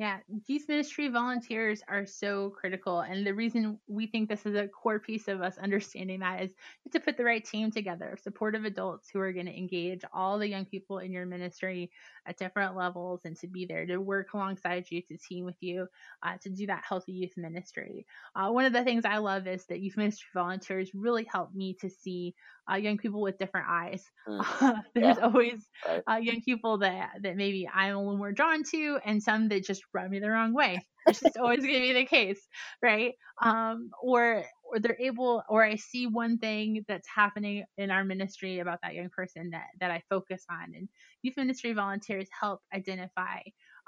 Yeah, 0.03 0.19
youth 0.49 0.65
ministry 0.69 1.07
volunteers 1.07 1.81
are 1.87 2.07
so 2.07 2.51
critical. 2.51 3.03
And 3.03 3.25
the 3.25 3.35
reason 3.35 3.79
we 3.87 4.09
think 4.09 4.29
this 4.29 4.45
is 4.45 4.57
a 4.57 4.67
core 4.67 4.99
piece 4.99 5.29
of 5.29 5.41
us 5.41 5.59
understanding 5.59 6.19
that 6.19 6.43
is 6.43 6.51
to 6.91 6.99
put 6.99 7.17
the 7.17 7.23
right 7.23 7.45
team 7.45 7.71
together 7.71 8.19
supportive 8.21 8.65
adults 8.65 9.09
who 9.09 9.21
are 9.21 9.33
going 9.33 9.47
to 9.47 9.57
engage 9.57 10.01
all 10.13 10.41
the 10.41 10.49
young 10.49 10.65
people 10.65 10.99
in 10.99 11.13
your 11.13 11.25
ministry 11.25 11.89
at 12.27 12.37
different 12.37 12.77
levels 12.77 13.21
and 13.25 13.37
to 13.37 13.47
be 13.47 13.65
there 13.65 13.87
to 13.87 13.99
work 13.99 14.35
alongside 14.35 14.87
you, 14.91 15.03
to 15.03 15.17
team 15.19 15.45
with 15.45 15.55
you, 15.61 15.87
uh, 16.25 16.37
to 16.43 16.51
do 16.51 16.67
that 16.67 16.83
healthy 16.89 17.13
youth 17.13 17.35
ministry. 17.37 18.05
Uh, 18.35 18.51
one 18.51 18.65
of 18.65 18.73
the 18.73 18.83
things 18.83 19.05
I 19.05 19.19
love 19.19 19.47
is 19.47 19.65
that 19.67 19.79
youth 19.79 19.97
ministry 19.97 20.27
volunteers 20.35 20.91
really 20.95 21.29
help 21.31 21.55
me 21.55 21.77
to 21.81 21.89
see 21.89 22.35
uh, 22.71 22.77
young 22.77 22.99
people 22.99 23.21
with 23.21 23.39
different 23.39 23.67
eyes. 23.69 24.05
Mm. 24.29 24.83
There's 24.95 25.17
yeah. 25.17 25.25
always 25.25 25.69
uh, 26.09 26.17
young 26.17 26.41
people 26.43 26.79
that 26.79 27.11
that 27.23 27.37
maybe 27.37 27.69
I'm 27.73 27.97
a 27.97 27.99
little 27.99 28.17
more 28.17 28.33
drawn 28.33 28.63
to, 28.65 28.99
and 29.05 29.23
some 29.23 29.49
that 29.49 29.65
just 29.65 29.83
rub 29.95 30.11
me 30.11 30.19
the 30.21 30.31
wrong 30.31 30.53
way. 30.55 30.85
It's 31.07 31.21
just 31.21 31.37
always 31.37 31.61
going 31.61 31.75
to 31.75 31.81
be 31.81 31.93
the 31.93 32.05
case, 32.07 32.41
right? 32.81 33.15
Um, 33.43 33.91
or 34.01 34.45
or 34.63 34.79
they're 34.79 34.97
able, 35.01 35.43
or 35.49 35.65
I 35.65 35.75
see 35.77 36.07
one 36.07 36.39
thing 36.39 36.85
that's 36.87 37.09
happening 37.09 37.65
in 37.77 37.91
our 37.91 38.05
ministry 38.05 38.61
about 38.61 38.79
that 38.83 38.95
young 38.95 39.11
person 39.11 39.51
that 39.51 39.67
that 39.81 39.91
I 39.91 40.03
focus 40.09 40.45
on, 40.49 40.75
and 40.77 40.89
youth 41.23 41.37
ministry 41.37 41.73
volunteers 41.73 42.29
help 42.39 42.61
identify 42.73 43.41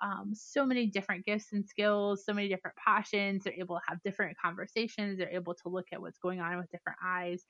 um, 0.03 0.33
so 0.35 0.67
many 0.67 0.87
different 0.87 1.25
gifts 1.25 1.53
and 1.53 1.67
skills, 1.67 2.25
so 2.25 2.33
many 2.33 2.49
different 2.49 2.77
passions. 2.77 3.45
They're 3.45 3.55
able 3.55 3.77
to 3.77 3.83
have 3.89 4.03
different 4.03 4.37
conversations. 4.43 5.19
They're 5.19 5.31
able 5.31 5.55
to 5.55 5.69
look 5.69 5.87
at 5.93 6.01
what's 6.01 6.19
going 6.19 6.41
on 6.41 6.57
with 6.59 6.71
different 6.71 6.99
eyes 7.05 7.45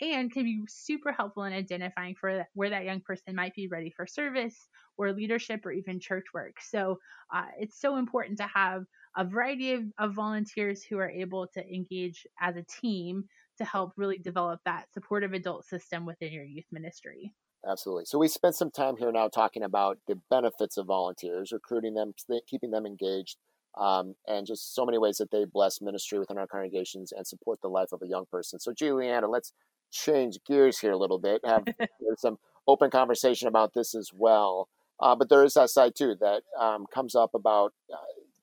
and 0.00 0.32
can 0.32 0.44
be 0.44 0.62
super 0.68 1.12
helpful 1.12 1.44
in 1.44 1.52
identifying 1.52 2.14
for 2.14 2.46
where 2.54 2.70
that 2.70 2.84
young 2.84 3.00
person 3.00 3.34
might 3.34 3.54
be 3.54 3.68
ready 3.68 3.92
for 3.94 4.06
service 4.06 4.56
or 4.96 5.12
leadership 5.12 5.64
or 5.64 5.72
even 5.72 6.00
church 6.00 6.26
work. 6.34 6.56
So 6.60 6.98
uh, 7.34 7.46
it's 7.58 7.80
so 7.80 7.96
important 7.96 8.38
to 8.38 8.48
have 8.52 8.84
a 9.16 9.24
variety 9.24 9.72
of, 9.72 9.82
of 9.98 10.14
volunteers 10.14 10.82
who 10.82 10.98
are 10.98 11.10
able 11.10 11.46
to 11.54 11.66
engage 11.66 12.26
as 12.40 12.56
a 12.56 12.64
team 12.80 13.24
to 13.58 13.64
help 13.64 13.92
really 13.96 14.18
develop 14.18 14.60
that 14.64 14.86
supportive 14.92 15.32
adult 15.32 15.66
system 15.66 16.06
within 16.06 16.32
your 16.32 16.44
youth 16.44 16.66
ministry. 16.72 17.32
Absolutely. 17.68 18.06
So 18.06 18.18
we 18.18 18.28
spent 18.28 18.54
some 18.54 18.70
time 18.70 18.96
here 18.96 19.12
now 19.12 19.28
talking 19.28 19.62
about 19.62 19.98
the 20.08 20.18
benefits 20.30 20.78
of 20.78 20.86
volunteers, 20.86 21.52
recruiting 21.52 21.92
them, 21.92 22.14
keeping 22.48 22.70
them 22.70 22.86
engaged, 22.86 23.36
um, 23.78 24.14
and 24.26 24.46
just 24.46 24.74
so 24.74 24.86
many 24.86 24.96
ways 24.96 25.18
that 25.18 25.30
they 25.30 25.44
bless 25.44 25.82
ministry 25.82 26.18
within 26.18 26.38
our 26.38 26.46
congregations 26.46 27.12
and 27.12 27.26
support 27.26 27.60
the 27.60 27.68
life 27.68 27.92
of 27.92 28.00
a 28.02 28.08
young 28.08 28.24
person. 28.30 28.58
So, 28.58 28.72
Julianna, 28.72 29.28
let's 29.28 29.52
change 29.90 30.38
gears 30.46 30.78
here 30.78 30.92
a 30.92 30.96
little 30.96 31.18
bit, 31.18 31.40
have 31.44 31.64
some 32.16 32.38
open 32.66 32.90
conversation 32.90 33.48
about 33.48 33.74
this 33.74 33.94
as 33.94 34.10
well. 34.14 34.68
Uh, 35.00 35.16
but 35.16 35.28
there 35.28 35.44
is 35.44 35.54
that 35.54 35.70
side 35.70 35.94
too 35.96 36.14
that 36.20 36.42
um, 36.58 36.86
comes 36.92 37.14
up 37.14 37.34
about 37.34 37.72
uh, 37.92 37.96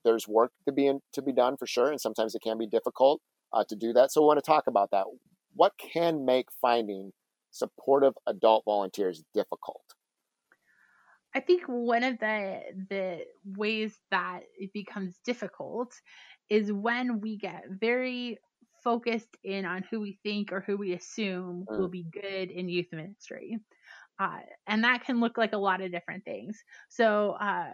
there's 0.03 0.27
work 0.27 0.51
to 0.65 0.71
be 0.71 0.87
in, 0.87 1.01
to 1.13 1.21
be 1.21 1.31
done 1.31 1.55
for 1.57 1.67
sure, 1.67 1.91
and 1.91 2.01
sometimes 2.01 2.33
it 2.33 2.41
can 2.41 2.57
be 2.57 2.67
difficult 2.67 3.21
uh, 3.53 3.63
to 3.67 3.75
do 3.75 3.93
that. 3.93 4.11
So 4.11 4.21
we 4.21 4.27
want 4.27 4.39
to 4.39 4.45
talk 4.45 4.65
about 4.67 4.91
that. 4.91 5.05
What 5.53 5.73
can 5.77 6.25
make 6.25 6.47
finding 6.61 7.11
supportive 7.51 8.13
adult 8.25 8.63
volunteers 8.65 9.23
difficult? 9.33 9.81
I 11.35 11.39
think 11.39 11.63
one 11.65 12.03
of 12.03 12.19
the 12.19 12.61
the 12.89 13.25
ways 13.45 13.99
that 14.09 14.41
it 14.57 14.71
becomes 14.73 15.19
difficult 15.23 15.93
is 16.49 16.71
when 16.71 17.19
we 17.19 17.37
get 17.37 17.65
very 17.69 18.39
focused 18.83 19.37
in 19.43 19.65
on 19.65 19.83
who 19.89 19.99
we 19.99 20.19
think 20.23 20.51
or 20.51 20.61
who 20.61 20.77
we 20.77 20.93
assume 20.93 21.65
mm. 21.69 21.77
will 21.77 21.89
be 21.89 22.05
good 22.11 22.51
in 22.51 22.69
youth 22.69 22.87
ministry. 22.91 23.57
Uh, 24.19 24.39
and 24.65 24.83
that 24.83 25.03
can 25.05 25.19
look 25.19 25.37
like 25.37 25.53
a 25.53 25.57
lot 25.57 25.81
of 25.81 25.91
different 25.91 26.25
things. 26.25 26.57
So, 26.89 27.31
uh, 27.39 27.71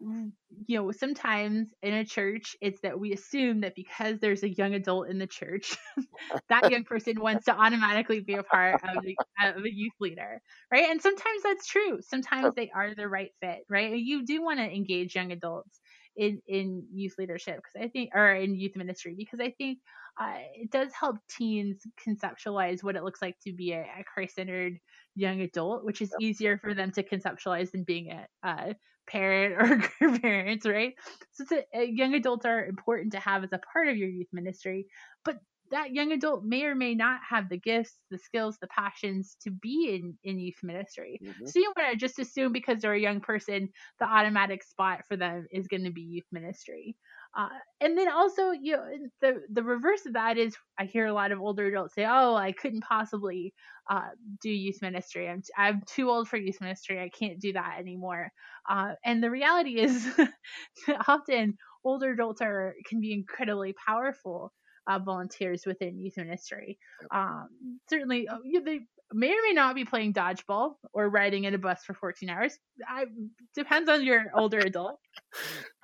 you 0.00 0.78
know, 0.78 0.90
sometimes 0.92 1.68
in 1.82 1.94
a 1.94 2.04
church, 2.04 2.54
it's 2.60 2.80
that 2.82 3.00
we 3.00 3.12
assume 3.12 3.62
that 3.62 3.74
because 3.74 4.18
there's 4.20 4.42
a 4.42 4.50
young 4.50 4.74
adult 4.74 5.08
in 5.08 5.18
the 5.18 5.26
church, 5.26 5.76
that 6.50 6.70
young 6.70 6.84
person 6.84 7.18
wants 7.18 7.46
to 7.46 7.56
automatically 7.58 8.20
be 8.20 8.34
a 8.34 8.42
part 8.42 8.74
of, 8.84 9.02
the, 9.02 9.16
of 9.42 9.64
a 9.64 9.72
youth 9.72 9.94
leader, 9.98 10.40
right? 10.70 10.90
And 10.90 11.00
sometimes 11.00 11.42
that's 11.42 11.66
true. 11.66 12.00
Sometimes 12.02 12.54
they 12.54 12.70
are 12.74 12.94
the 12.94 13.08
right 13.08 13.30
fit, 13.40 13.60
right? 13.70 13.96
You 13.96 14.24
do 14.26 14.42
want 14.42 14.58
to 14.58 14.64
engage 14.64 15.14
young 15.14 15.32
adults 15.32 15.80
in 16.16 16.40
in 16.46 16.86
youth 16.92 17.14
leadership 17.18 17.56
because 17.56 17.86
I 17.86 17.88
think, 17.88 18.10
or 18.14 18.34
in 18.34 18.54
youth 18.54 18.76
ministry, 18.76 19.14
because 19.16 19.40
I 19.40 19.50
think 19.50 19.78
uh, 20.20 20.38
it 20.54 20.70
does 20.70 20.92
help 20.98 21.16
teens 21.28 21.82
conceptualize 22.06 22.82
what 22.82 22.96
it 22.96 23.04
looks 23.04 23.20
like 23.20 23.36
to 23.46 23.52
be 23.52 23.72
a, 23.72 23.80
a 23.82 24.04
Christ-centered 24.04 24.78
young 25.14 25.40
adult, 25.42 25.84
which 25.84 26.00
is 26.00 26.14
easier 26.20 26.58
for 26.58 26.74
them 26.74 26.90
to 26.92 27.02
conceptualize 27.02 27.70
than 27.70 27.84
being 27.84 28.10
a, 28.12 28.26
a 28.42 28.76
parent 29.08 29.54
or 29.60 29.88
grandparents, 29.98 30.66
right? 30.66 30.94
So 31.32 31.44
a, 31.74 31.84
young 31.84 32.14
adults 32.14 32.46
are 32.46 32.64
important 32.66 33.12
to 33.12 33.20
have 33.20 33.44
as 33.44 33.52
a 33.52 33.60
part 33.72 33.88
of 33.88 33.96
your 33.96 34.08
youth 34.08 34.28
ministry, 34.32 34.86
but 35.24 35.38
that 35.70 35.92
young 35.92 36.12
adult 36.12 36.44
may 36.44 36.64
or 36.64 36.74
may 36.74 36.94
not 36.94 37.20
have 37.28 37.48
the 37.48 37.58
gifts, 37.58 37.98
the 38.10 38.18
skills, 38.18 38.56
the 38.60 38.68
passions 38.68 39.36
to 39.42 39.50
be 39.50 39.94
in, 39.94 40.14
in 40.24 40.38
youth 40.38 40.58
ministry. 40.62 41.20
Mm-hmm. 41.22 41.46
So 41.46 41.58
you 41.58 41.72
want 41.76 41.92
to 41.92 41.96
just 41.96 42.18
assume 42.18 42.52
because 42.52 42.80
they're 42.80 42.94
a 42.94 43.00
young 43.00 43.20
person, 43.20 43.68
the 43.98 44.06
automatic 44.06 44.62
spot 44.62 45.00
for 45.08 45.16
them 45.16 45.46
is 45.50 45.66
going 45.66 45.84
to 45.84 45.92
be 45.92 46.02
youth 46.02 46.26
ministry. 46.32 46.96
Uh, 47.36 47.48
and 47.80 47.98
then 47.98 48.10
also, 48.10 48.50
you 48.50 48.76
know, 48.76 48.84
the 49.20 49.42
the 49.52 49.62
reverse 49.62 50.06
of 50.06 50.14
that 50.14 50.38
is 50.38 50.56
I 50.78 50.84
hear 50.86 51.04
a 51.04 51.12
lot 51.12 51.32
of 51.32 51.40
older 51.40 51.66
adults 51.66 51.94
say, 51.94 52.06
"Oh, 52.08 52.34
I 52.34 52.52
couldn't 52.52 52.82
possibly 52.82 53.52
uh, 53.90 54.08
do 54.40 54.48
youth 54.48 54.80
ministry. 54.80 55.28
I'm 55.28 55.42
I'm 55.56 55.82
too 55.86 56.08
old 56.08 56.28
for 56.28 56.38
youth 56.38 56.60
ministry. 56.62 56.98
I 56.98 57.10
can't 57.10 57.38
do 57.38 57.52
that 57.52 57.76
anymore." 57.78 58.30
Uh, 58.68 58.92
and 59.04 59.22
the 59.22 59.30
reality 59.30 59.78
is, 59.78 60.08
often 61.08 61.58
older 61.84 62.12
adults 62.12 62.40
are 62.40 62.74
can 62.88 63.00
be 63.00 63.12
incredibly 63.12 63.74
powerful 63.86 64.52
uh, 64.86 64.98
volunteers 64.98 65.64
within 65.66 65.98
youth 65.98 66.16
ministry. 66.16 66.78
Um, 67.10 67.48
certainly, 67.88 68.28
uh, 68.28 68.38
they 68.64 68.80
may 69.12 69.30
or 69.30 69.42
may 69.46 69.52
not 69.52 69.74
be 69.74 69.84
playing 69.84 70.14
dodgeball 70.14 70.74
or 70.92 71.08
riding 71.08 71.44
in 71.44 71.54
a 71.54 71.58
bus 71.58 71.84
for 71.84 71.94
14 71.94 72.28
hours. 72.28 72.58
I, 72.88 73.06
depends 73.54 73.88
on 73.88 74.04
your 74.04 74.24
older 74.34 74.58
adult. 74.58 74.98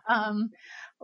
Um, 0.08 0.50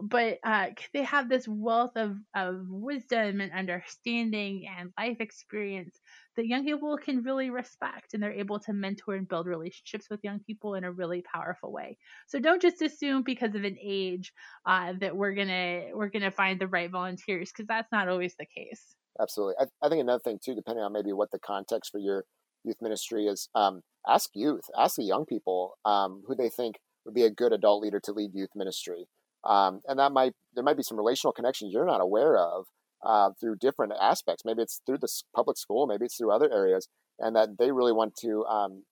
but 0.01 0.39
uh, 0.45 0.69
they 0.93 1.03
have 1.03 1.29
this 1.29 1.47
wealth 1.47 1.97
of, 1.97 2.17
of 2.35 2.67
wisdom 2.69 3.41
and 3.41 3.53
understanding 3.53 4.67
and 4.79 4.93
life 4.99 5.19
experience 5.21 6.01
that 6.39 6.47
young 6.47 6.65
people 6.65 6.97
can 6.97 7.23
really 7.25 7.51
respect 7.51 8.15
and 8.15 8.23
they're 8.23 8.33
able 8.33 8.61
to 8.61 8.73
mentor 8.73 9.17
and 9.17 9.29
build 9.29 9.47
relationships 9.47 10.07
with 10.09 10.21
young 10.23 10.39
people 10.39 10.77
in 10.77 10.85
a 10.85 10.93
really 10.93 11.21
powerful 11.35 11.73
way. 11.73 11.99
So 12.29 12.39
don't 12.39 12.63
just 12.63 12.81
assume 12.81 13.25
because 13.25 13.57
of 13.57 13.65
an 13.65 13.77
age 13.83 14.33
uh, 14.65 14.93
that 15.01 15.17
we're 15.17 15.35
gonna 15.35 15.87
we're 15.95 16.11
gonna 16.11 16.31
find 16.31 16.61
the 16.61 16.69
right 16.69 16.89
volunteers 16.89 17.51
because 17.51 17.67
that's 17.67 17.91
not 17.91 18.09
always 18.09 18.37
the 18.39 18.47
case. 18.47 18.95
Absolutely. 19.21 19.57
I, 19.61 19.65
I, 19.85 19.89
think 19.89 20.01
another 20.01 20.23
thing 20.23 20.39
too 20.43 20.55
depending 20.55 20.85
on 20.85 20.93
maybe 20.93 21.13
what 21.13 21.33
the 21.33 21.41
context 21.41 21.91
for 21.91 21.99
your 21.99 22.25
youth 22.63 22.77
ministry 22.81 23.27
is 23.27 23.49
um, 23.57 23.83
ask 24.07 24.31
youth 24.35 24.65
ask 24.79 24.95
the 24.95 25.03
young 25.03 25.27
people 25.27 25.77
um, 25.85 26.23
who 26.29 26.37
they 26.37 26.49
think 26.49 26.77
would 27.05 27.15
be 27.15 27.25
a 27.25 27.31
good 27.31 27.53
adult 27.53 27.83
leader 27.83 27.99
to 28.05 28.13
lead 28.13 28.31
youth 28.33 28.51
ministry. 28.55 29.09
Um, 29.43 29.81
and 29.89 29.99
that 29.99 30.13
might 30.13 30.35
there 30.55 30.63
might 30.63 30.77
be 30.77 30.85
some 30.85 30.99
relational 30.99 31.33
connections 31.33 31.73
you're 31.73 31.85
not 31.85 32.01
aware 32.01 32.37
of 32.39 32.67
uh, 33.05 33.31
through 33.41 33.57
different 33.57 33.93
aspects. 34.01 34.45
Maybe 34.45 34.63
it's 34.63 34.81
through 34.87 34.99
the 34.99 35.09
public 35.35 35.57
school, 35.57 35.87
maybe 35.87 36.05
it's 36.05 36.17
through 36.17 36.33
other 36.33 36.53
areas, 36.53 36.89
and 37.19 37.35
that 37.37 37.59
they 37.59 37.73
really 37.73 37.93
want 37.93 38.17
to 38.23 38.45
um, 38.47 38.85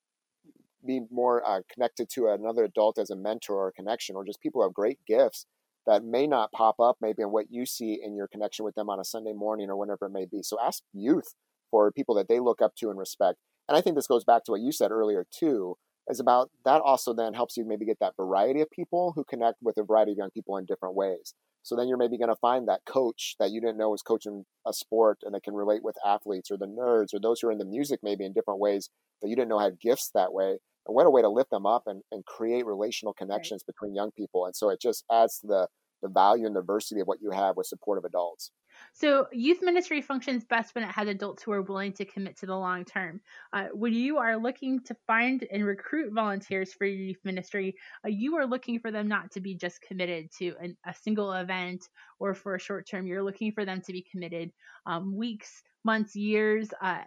be 0.86 1.00
more 1.10 1.46
uh, 1.46 1.60
connected 1.72 2.08
to 2.14 2.28
another 2.28 2.64
adult 2.64 2.98
as 2.98 3.10
a 3.10 3.16
mentor 3.16 3.56
or 3.56 3.68
a 3.68 3.72
connection, 3.72 4.16
or 4.16 4.24
just 4.24 4.40
people 4.40 4.60
who 4.60 4.66
have 4.66 4.74
great 4.74 4.98
gifts 5.06 5.46
that 5.86 6.04
may 6.04 6.26
not 6.26 6.52
pop 6.52 6.80
up 6.80 6.96
maybe 7.00 7.22
in 7.22 7.30
what 7.30 7.46
you 7.48 7.64
see 7.64 8.00
in 8.02 8.16
your 8.16 8.26
connection 8.26 8.64
with 8.64 8.74
them 8.74 8.90
on 8.90 8.98
a 8.98 9.04
Sunday 9.04 9.32
morning 9.32 9.70
or 9.70 9.76
whenever 9.76 10.06
it 10.06 10.12
may 10.12 10.26
be. 10.26 10.42
So 10.42 10.58
ask 10.60 10.82
youth 10.92 11.34
for 11.70 11.92
people 11.92 12.14
that 12.16 12.28
they 12.28 12.40
look 12.40 12.60
up 12.60 12.74
to 12.76 12.90
and 12.90 12.98
respect. 12.98 13.38
And 13.68 13.76
I 13.76 13.80
think 13.80 13.96
this 13.96 14.06
goes 14.06 14.24
back 14.24 14.44
to 14.44 14.52
what 14.52 14.60
you 14.60 14.72
said 14.72 14.90
earlier 14.90 15.26
too, 15.30 15.76
is 16.08 16.20
about 16.20 16.50
that 16.64 16.80
also 16.80 17.12
then 17.12 17.34
helps 17.34 17.56
you 17.56 17.64
maybe 17.64 17.84
get 17.84 17.98
that 18.00 18.16
variety 18.16 18.60
of 18.60 18.70
people 18.70 19.12
who 19.16 19.24
connect 19.24 19.58
with 19.62 19.76
a 19.78 19.82
variety 19.82 20.12
of 20.12 20.18
young 20.18 20.30
people 20.30 20.56
in 20.56 20.64
different 20.64 20.94
ways. 20.94 21.34
So 21.62 21.74
then 21.74 21.88
you're 21.88 21.98
maybe 21.98 22.16
going 22.16 22.28
to 22.28 22.36
find 22.36 22.68
that 22.68 22.84
coach 22.86 23.34
that 23.40 23.50
you 23.50 23.60
didn't 23.60 23.76
know 23.76 23.90
was 23.90 24.02
coaching 24.02 24.44
a 24.64 24.72
sport 24.72 25.18
and 25.24 25.34
that 25.34 25.42
can 25.42 25.54
relate 25.54 25.82
with 25.82 25.96
athletes 26.06 26.48
or 26.48 26.56
the 26.56 26.66
nerds 26.66 27.12
or 27.12 27.18
those 27.18 27.40
who 27.40 27.48
are 27.48 27.52
in 27.52 27.58
the 27.58 27.64
music 27.64 28.00
maybe 28.04 28.24
in 28.24 28.32
different 28.32 28.60
ways 28.60 28.88
that 29.20 29.28
you 29.28 29.34
didn't 29.34 29.48
know 29.48 29.58
had 29.58 29.80
gifts 29.80 30.10
that 30.14 30.32
way. 30.32 30.58
And 30.86 30.94
what 30.94 31.06
a 31.06 31.10
way 31.10 31.22
to 31.22 31.28
lift 31.28 31.50
them 31.50 31.66
up 31.66 31.82
and, 31.86 32.02
and 32.12 32.24
create 32.24 32.64
relational 32.64 33.12
connections 33.12 33.64
right. 33.66 33.74
between 33.74 33.96
young 33.96 34.12
people. 34.12 34.46
And 34.46 34.54
so 34.54 34.70
it 34.70 34.80
just 34.80 35.04
adds 35.10 35.40
to 35.40 35.48
the, 35.48 35.68
the 36.02 36.08
value 36.08 36.46
and 36.46 36.54
diversity 36.54 37.00
of 37.00 37.08
what 37.08 37.18
you 37.20 37.32
have 37.32 37.56
with 37.56 37.66
supportive 37.66 38.04
adults. 38.04 38.52
So, 38.98 39.26
youth 39.30 39.58
ministry 39.60 40.00
functions 40.00 40.42
best 40.46 40.74
when 40.74 40.82
it 40.82 40.90
has 40.90 41.06
adults 41.06 41.42
who 41.42 41.52
are 41.52 41.60
willing 41.60 41.92
to 41.92 42.06
commit 42.06 42.38
to 42.38 42.46
the 42.46 42.56
long 42.56 42.86
term. 42.86 43.20
Uh, 43.52 43.66
when 43.74 43.92
you 43.92 44.16
are 44.16 44.38
looking 44.38 44.80
to 44.84 44.96
find 45.06 45.46
and 45.52 45.66
recruit 45.66 46.14
volunteers 46.14 46.72
for 46.72 46.86
your 46.86 46.96
youth 46.96 47.20
ministry, 47.22 47.76
uh, 48.06 48.08
you 48.08 48.36
are 48.36 48.46
looking 48.46 48.80
for 48.80 48.90
them 48.90 49.06
not 49.06 49.30
to 49.32 49.40
be 49.40 49.54
just 49.54 49.82
committed 49.82 50.30
to 50.38 50.54
an, 50.62 50.78
a 50.86 50.94
single 50.94 51.30
event 51.34 51.86
or 52.20 52.32
for 52.32 52.54
a 52.54 52.58
short 52.58 52.88
term. 52.88 53.06
You're 53.06 53.22
looking 53.22 53.52
for 53.52 53.66
them 53.66 53.82
to 53.82 53.92
be 53.92 54.00
committed 54.10 54.50
um, 54.86 55.14
weeks, 55.14 55.62
months, 55.84 56.16
years. 56.16 56.70
Uh, 56.80 57.02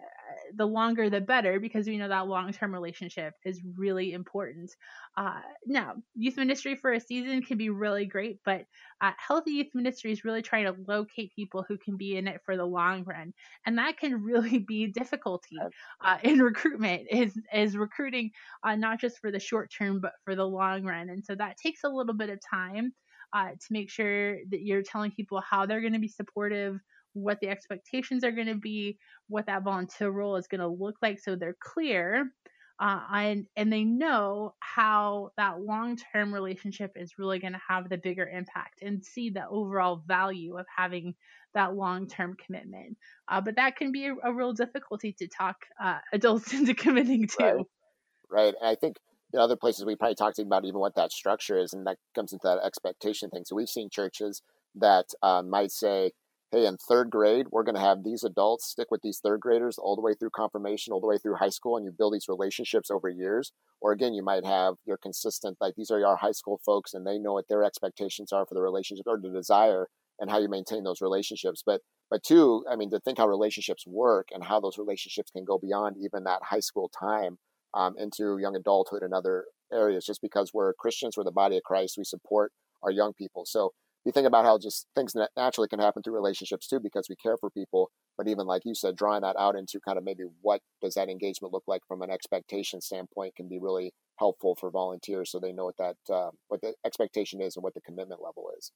the 0.56 0.66
longer 0.66 1.10
the 1.10 1.22
better 1.22 1.60
because 1.60 1.88
we 1.88 1.98
know 1.98 2.08
that 2.08 2.28
long 2.28 2.52
term 2.52 2.74
relationship 2.74 3.34
is 3.46 3.62
really 3.78 4.14
important. 4.14 4.72
Uh, 5.18 5.42
now, 5.66 5.96
youth 6.16 6.38
ministry 6.38 6.76
for 6.76 6.94
a 6.94 7.00
season 7.00 7.42
can 7.42 7.58
be 7.58 7.70
really 7.70 8.06
great, 8.06 8.40
but 8.46 8.66
uh, 9.02 9.12
healthy 9.18 9.52
youth 9.52 9.70
ministry 9.74 10.12
is 10.12 10.24
really 10.24 10.42
trying 10.42 10.66
to 10.66 10.76
locate 10.88 11.36
people 11.36 11.66
who 11.68 11.78
can 11.78 11.98
be 11.98 12.18
in 12.18 12.28
it 12.28 12.42
for 12.46 12.58
the 12.58 12.66
long 12.66 13.04
run, 13.04 13.34
and 13.66 13.78
that 13.78 13.98
can 13.98 14.24
really 14.24 14.60
be 14.60 14.88
difficulty 14.88 15.58
uh, 16.04 16.18
in 16.24 16.40
recruitment. 16.40 17.08
Is 17.12 17.38
is 17.54 17.78
recruiting 17.78 18.32
uh, 18.64 18.76
not 18.76 19.00
just 19.00 19.20
for 19.20 19.32
the 19.32 19.40
short 19.40 19.72
term 19.76 20.00
but 20.02 20.14
for 20.26 20.36
the 20.36 20.48
long 20.48 20.84
run, 20.84 21.10
and 21.10 21.24
so 21.24 21.36
that 21.36 21.58
takes 21.58 21.84
a 21.84 21.90
little 21.90 22.16
bit 22.16 22.30
of 22.30 22.40
time. 22.50 22.94
Uh, 23.32 23.50
to 23.52 23.68
make 23.70 23.92
sure 23.92 24.38
that 24.50 24.64
you're 24.64 24.82
telling 24.82 25.12
people 25.12 25.40
how 25.48 25.64
they're 25.64 25.82
going 25.82 25.94
to 25.94 26.00
be 26.00 26.08
supportive, 26.08 26.80
what 27.14 27.40
the 27.42 27.50
expectations 27.50 28.24
are 28.24 28.32
going 28.32 28.48
to 28.48 28.56
be, 28.56 28.98
what 29.28 29.46
that 29.48 29.64
volunteer 29.64 30.10
role 30.10 30.36
is 30.36 30.48
going 30.48 30.62
to 30.62 30.68
look 30.68 30.96
like, 31.02 31.20
so 31.20 31.36
they're 31.36 31.58
clear. 31.60 32.32
Uh, 32.80 33.02
and 33.14 33.46
and 33.58 33.74
they 33.74 33.84
know 33.84 34.54
how 34.60 35.32
that 35.36 35.60
long-term 35.60 36.34
relationship 36.34 36.92
is 36.96 37.18
really 37.18 37.38
going 37.38 37.52
to 37.52 37.60
have 37.68 37.90
the 37.90 37.98
bigger 37.98 38.26
impact 38.26 38.82
and 38.82 39.04
see 39.04 39.30
the 39.30 39.46
overall 39.50 40.02
value 40.08 40.58
of 40.58 40.66
having 40.74 41.14
that 41.54 41.76
long-term 41.76 42.38
commitment 42.46 42.96
uh, 43.28 43.42
but 43.42 43.58
that 43.58 43.76
can 43.76 43.92
be 43.92 44.06
a, 44.06 44.16
a, 44.24 44.34
real 44.34 44.54
difficulty 44.54 45.12
to 45.12 45.28
talk 45.28 45.58
uh, 45.84 45.98
adults 46.14 46.54
into 46.54 46.74
committing 46.74 47.28
to 47.28 47.38
right, 47.44 47.66
right. 48.32 48.54
I 48.64 48.76
think 48.76 48.96
in 49.34 49.42
other 49.42 49.58
places 49.58 49.84
we 49.84 49.98
probably 49.98 50.16
talked 50.16 50.40
about 50.40 50.64
even 50.64 50.80
what 50.80 50.96
that 50.96 51.12
structure 51.12 51.60
is 51.60 51.74
and 51.74 51.86
that 51.86 51.98
comes 52.16 52.32
into 52.32 52.48
that 52.48 52.60
expectation 52.64 53.30
thing 53.30 53.44
so 53.44 53.58
we've 53.58 53.68
seen 53.68 53.90
churches 53.90 54.42
that 54.76 55.08
uh, 55.22 55.42
might 55.42 55.72
say 55.72 56.12
hey, 56.52 56.66
in 56.66 56.78
third 56.78 57.12
grade, 57.12 57.48
we're 57.52 57.64
going 57.64 57.76
to 57.76 57.82
have 57.82 58.04
these 58.04 58.24
adults 58.24 58.66
stick 58.66 58.88
with 58.90 59.02
these 59.04 59.20
third 59.20 59.40
graders 59.40 59.78
all 59.78 59.96
the 59.96 60.02
way 60.02 60.16
through 60.16 60.32
confirmation, 60.32 60.92
all 60.92 61.00
the 61.00 61.08
way 61.08 61.18
through 61.18 61.36
high 61.36 61.50
school, 61.50 61.78
and 61.78 61.86
you 61.86 61.92
build 61.92 62.14
these 62.14 62.28
relationships 62.28 62.90
over 62.90 63.08
years. 63.08 63.52
Or 63.82 63.92
again, 63.92 64.14
you 64.14 64.24
might 64.24 64.46
have 64.46 64.76
your 64.86 64.98
consistent, 64.98 65.58
like 65.62 65.76
these 65.76 65.92
are 65.92 66.00
your 66.00 66.16
high 66.16 66.32
school 66.32 66.60
folks, 66.66 66.94
and 66.94 67.06
they 67.06 67.20
know 67.20 67.34
what 67.34 67.48
their 67.48 67.64
expectations 67.64 68.32
are 68.32 68.46
for 68.46 68.56
the 68.56 68.62
relationship 68.62 69.06
or 69.08 69.20
the 69.22 69.30
desire 69.30 69.88
and 70.20 70.30
how 70.30 70.40
you 70.40 70.50
maintain 70.50 70.84
those 70.84 71.02
relationships. 71.02 71.64
But 71.66 71.82
but 72.10 72.24
two, 72.24 72.66
I 72.70 72.76
mean, 72.76 72.90
to 72.90 73.00
think 73.00 73.20
how 73.20 73.28
relationships 73.28 73.86
work 73.86 74.30
and 74.34 74.44
how 74.44 74.60
those 74.60 74.80
relationships 74.80 75.30
can 75.30 75.46
go 75.46 75.60
beyond 75.60 75.98
even 76.04 76.24
that 76.24 76.42
high 76.42 76.60
school 76.60 76.90
time 76.90 77.38
um, 77.76 77.94
into 78.00 78.40
young 78.40 78.56
adulthood 78.56 79.04
and 79.04 79.14
other 79.14 79.46
areas. 79.72 80.06
Just 80.06 80.22
because 80.22 80.52
we're 80.52 80.74
Christians, 80.74 81.16
we're 81.16 81.24
the 81.24 81.32
body 81.32 81.58
of 81.58 81.64
Christ, 81.64 81.96
we 81.98 82.04
support 82.04 82.52
our 82.82 82.90
young 82.90 83.14
people. 83.14 83.46
So 83.46 83.74
you 84.10 84.14
think 84.14 84.28
about 84.28 84.44
how 84.44 84.58
just 84.58 84.88
things 84.96 85.14
naturally 85.38 85.68
can 85.68 85.80
happen 85.80 86.02
through 86.02 86.16
relationships 86.16 86.68
too 86.68 86.80
because 86.80 87.08
we 87.08 87.16
care 87.16 87.38
for 87.38 87.50
people 87.50 87.92
but 88.18 88.28
even 88.28 88.48
like 88.48 88.64
you 88.66 88.74
said 88.74 88.96
drawing 88.96 89.22
that 89.22 89.36
out 89.38 89.56
into 89.56 89.80
kind 89.80 89.98
of 89.98 90.04
maybe 90.04 90.24
what 90.42 90.62
does 90.82 90.96
that 90.96 91.10
engagement 91.10 91.54
look 91.54 91.64
like 91.68 91.82
from 91.88 92.02
an 92.02 92.10
expectation 92.10 92.82
standpoint 92.82 93.36
can 93.36 93.48
be 93.48 93.60
really 93.60 93.94
helpful 94.20 94.56
for 94.60 94.70
volunteers 94.70 95.32
so 95.32 95.40
they 95.40 95.54
know 95.54 95.66
what 95.66 95.78
that 95.78 95.96
uh, 96.14 96.30
what 96.48 96.62
the 96.62 96.74
expectation 96.86 97.42
is 97.42 97.56
and 97.56 97.64
what 97.64 97.74
the 97.74 97.82
commitment 97.82 98.22
level 98.22 98.52
is. 98.58 98.72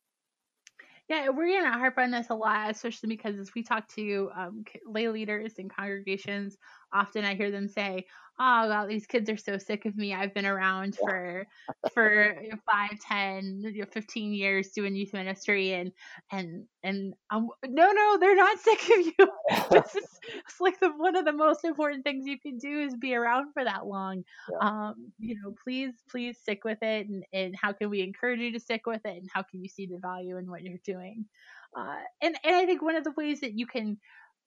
Yeah, 1.09 1.29
we're 1.29 1.61
to 1.61 1.69
harp 1.69 1.97
on 1.97 2.11
this 2.11 2.27
a 2.29 2.35
lot, 2.35 2.71
especially 2.71 3.09
because 3.09 3.37
as 3.37 3.53
we 3.53 3.61
talk 3.61 3.89
to 3.95 4.31
um, 4.37 4.63
lay 4.87 5.09
leaders 5.09 5.55
and 5.57 5.69
congregations, 5.69 6.57
often 6.93 7.25
I 7.25 7.35
hear 7.35 7.51
them 7.51 7.67
say, 7.67 8.05
"Oh, 8.39 8.67
God, 8.67 8.87
these 8.87 9.05
kids 9.07 9.29
are 9.29 9.37
so 9.37 9.57
sick 9.57 9.85
of 9.85 9.95
me. 9.95 10.13
I've 10.13 10.33
been 10.33 10.45
around 10.45 10.95
for 10.95 11.45
for 11.93 12.35
five, 12.71 12.99
ten, 12.99 13.61
you 13.63 13.81
know, 13.81 13.87
fifteen 13.91 14.33
years 14.33 14.69
doing 14.69 14.95
youth 14.95 15.13
ministry, 15.13 15.73
and 15.73 15.91
and 16.31 16.65
and 16.83 17.13
um, 17.29 17.49
no, 17.65 17.91
no, 17.91 18.17
they're 18.19 18.35
not 18.35 18.59
sick 18.59 18.81
of 18.83 19.05
you. 19.05 19.31
is 19.77 19.95
it's 19.95 20.59
like 20.59 20.79
the 20.79 20.89
one 20.89 21.15
of 21.15 21.25
the 21.25 21.33
most 21.33 21.65
important 21.65 22.03
things 22.03 22.27
you 22.27 22.39
can 22.39 22.57
do 22.57 22.81
is 22.81 22.95
be 22.95 23.15
around 23.15 23.51
for 23.53 23.63
that 23.63 23.85
long. 23.85 24.23
Yeah. 24.51 24.67
Um, 24.67 25.11
you 25.19 25.35
know, 25.41 25.53
please, 25.63 25.93
please 26.09 26.37
stick 26.37 26.63
with 26.63 26.81
it, 26.81 27.07
and 27.07 27.23
and 27.33 27.55
how 27.59 27.73
can 27.73 27.89
we 27.89 28.01
encourage 28.01 28.39
you 28.39 28.53
to 28.53 28.59
stick 28.59 28.85
with 28.85 29.01
it, 29.05 29.17
and 29.17 29.29
how 29.33 29.43
can 29.43 29.61
you 29.61 29.69
see 29.69 29.85
the 29.85 29.99
value 29.99 30.37
in 30.37 30.49
what 30.49 30.61
you're 30.61 30.79
doing? 30.85 31.25
Uh, 31.75 31.97
and 32.21 32.35
and 32.43 32.55
I 32.55 32.65
think 32.65 32.81
one 32.81 32.95
of 32.95 33.03
the 33.03 33.13
ways 33.17 33.41
that 33.41 33.57
you 33.57 33.65
can 33.65 33.97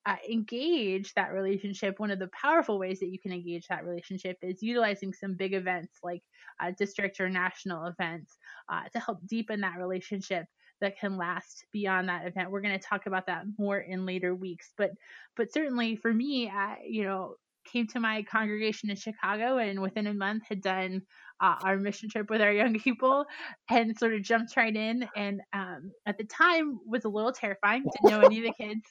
uh, 0.07 0.16
engage 0.31 1.12
that 1.14 1.33
relationship, 1.33 1.99
one 1.99 2.12
of 2.12 2.19
the 2.19 2.29
powerful 2.29 2.79
ways 2.79 3.01
that 3.01 3.09
you 3.09 3.19
can 3.19 3.33
engage 3.33 3.66
that 3.66 3.85
relationship 3.85 4.38
is 4.40 4.62
utilizing 4.62 5.12
some 5.12 5.35
big 5.35 5.53
events 5.53 5.99
like 6.03 6.23
uh, 6.61 6.71
district 6.79 7.21
or 7.21 7.29
national 7.29 7.87
events 7.87 8.38
uh, 8.69 8.85
to 8.92 9.01
help 9.01 9.19
deepen 9.27 9.61
that 9.61 9.79
relationship 9.79 10.47
that 10.81 10.99
can 10.99 11.16
last 11.16 11.64
beyond 11.73 12.09
that 12.09 12.27
event. 12.27 12.51
We're 12.51 12.61
going 12.61 12.79
to 12.79 12.87
talk 12.87 13.07
about 13.07 13.27
that 13.27 13.45
more 13.59 13.79
in 13.79 14.07
later 14.07 14.35
weeks, 14.35 14.73
but 14.79 14.92
but 15.37 15.53
certainly 15.53 15.97
for 15.97 16.12
me, 16.12 16.51
you 16.87 17.03
know, 17.05 17.35
came 17.70 17.87
to 17.88 18.00
my 18.00 18.22
congregation 18.22 18.90
in 18.90 18.96
Chicago 18.96 19.59
and 19.59 19.81
within 19.81 20.07
a 20.07 20.14
month 20.14 20.44
had 20.48 20.61
done 20.61 21.02
uh, 21.40 21.57
our 21.62 21.76
mission 21.76 22.09
trip 22.09 22.31
with 22.31 22.40
our 22.40 22.52
young 22.52 22.79
people 22.79 23.26
and 23.70 23.98
sort 23.98 24.14
of 24.14 24.22
jumped 24.22 24.57
right 24.57 24.74
in. 24.74 25.07
And 25.16 25.40
um, 25.52 25.92
at 26.07 26.18
the 26.18 26.24
time 26.24 26.79
was 26.87 27.05
a 27.05 27.09
little 27.09 27.33
terrifying. 27.33 27.85
Didn't 27.85 28.11
know 28.11 28.26
any 28.26 28.38
of 28.38 28.44
the 28.44 28.55
kids, 28.64 28.83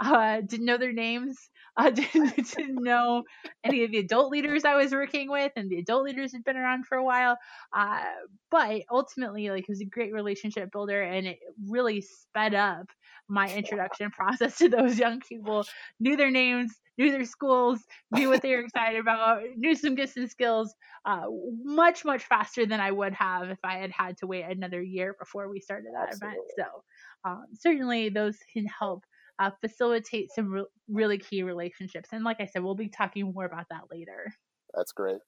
uh, 0.00 0.40
didn't 0.40 0.66
know 0.66 0.78
their 0.78 0.92
names, 0.92 1.36
uh, 1.76 1.90
didn't, 1.90 2.36
didn't 2.36 2.82
know 2.82 3.22
any 3.64 3.84
of 3.84 3.90
the 3.90 3.98
adult 3.98 4.30
leaders 4.30 4.64
I 4.64 4.74
was 4.74 4.92
working 4.92 5.30
with, 5.30 5.52
and 5.56 5.70
the 5.70 5.78
adult 5.78 6.04
leaders 6.04 6.32
had 6.32 6.44
been 6.44 6.56
around 6.56 6.86
for 6.86 6.96
a 6.96 7.04
while. 7.04 7.36
Uh, 7.72 8.02
but 8.50 8.82
ultimately, 8.90 9.50
like 9.50 9.64
it 9.64 9.68
was 9.68 9.80
a 9.80 9.86
great 9.86 10.12
relationship 10.12 10.70
builder, 10.72 11.02
and 11.02 11.26
it 11.26 11.38
really 11.68 12.00
sped 12.00 12.54
up 12.54 12.86
my 13.28 13.48
introduction 13.48 14.10
process 14.10 14.58
to 14.58 14.68
those 14.68 14.98
young 14.98 15.20
people. 15.20 15.64
Knew 16.00 16.16
their 16.16 16.30
names, 16.30 16.72
knew 16.98 17.10
their 17.10 17.24
schools, 17.24 17.80
knew 18.12 18.28
what 18.28 18.42
they 18.42 18.50
were 18.54 18.60
excited 18.60 19.00
about, 19.00 19.42
knew 19.56 19.74
some 19.74 19.94
gifts 19.94 20.16
skills 20.30 20.74
uh, 21.04 21.26
much, 21.62 22.04
much 22.04 22.24
faster 22.24 22.66
than 22.66 22.80
I 22.80 22.90
would 22.90 23.14
have 23.14 23.50
if 23.50 23.58
I 23.64 23.78
had 23.78 23.90
had 23.90 24.18
to 24.18 24.26
wait 24.26 24.44
another 24.44 24.82
year 24.82 25.16
before 25.18 25.50
we 25.50 25.60
started 25.60 25.92
that 25.94 26.08
Absolutely. 26.08 26.38
event. 26.38 26.50
So, 26.58 26.64
um, 27.24 27.44
certainly 27.54 28.08
those 28.08 28.36
can 28.52 28.66
help 28.66 29.04
uh, 29.38 29.50
facilitate 29.60 30.30
some 30.34 30.50
re- 30.50 30.66
really 30.88 31.18
key 31.18 31.42
relationships. 31.42 32.10
And 32.12 32.24
like 32.24 32.40
I 32.40 32.46
said, 32.46 32.62
we'll 32.62 32.74
be 32.74 32.88
talking 32.88 33.32
more 33.34 33.46
about 33.46 33.66
that 33.70 33.84
later. 33.90 34.34
That's 34.74 34.92
great. 34.92 35.18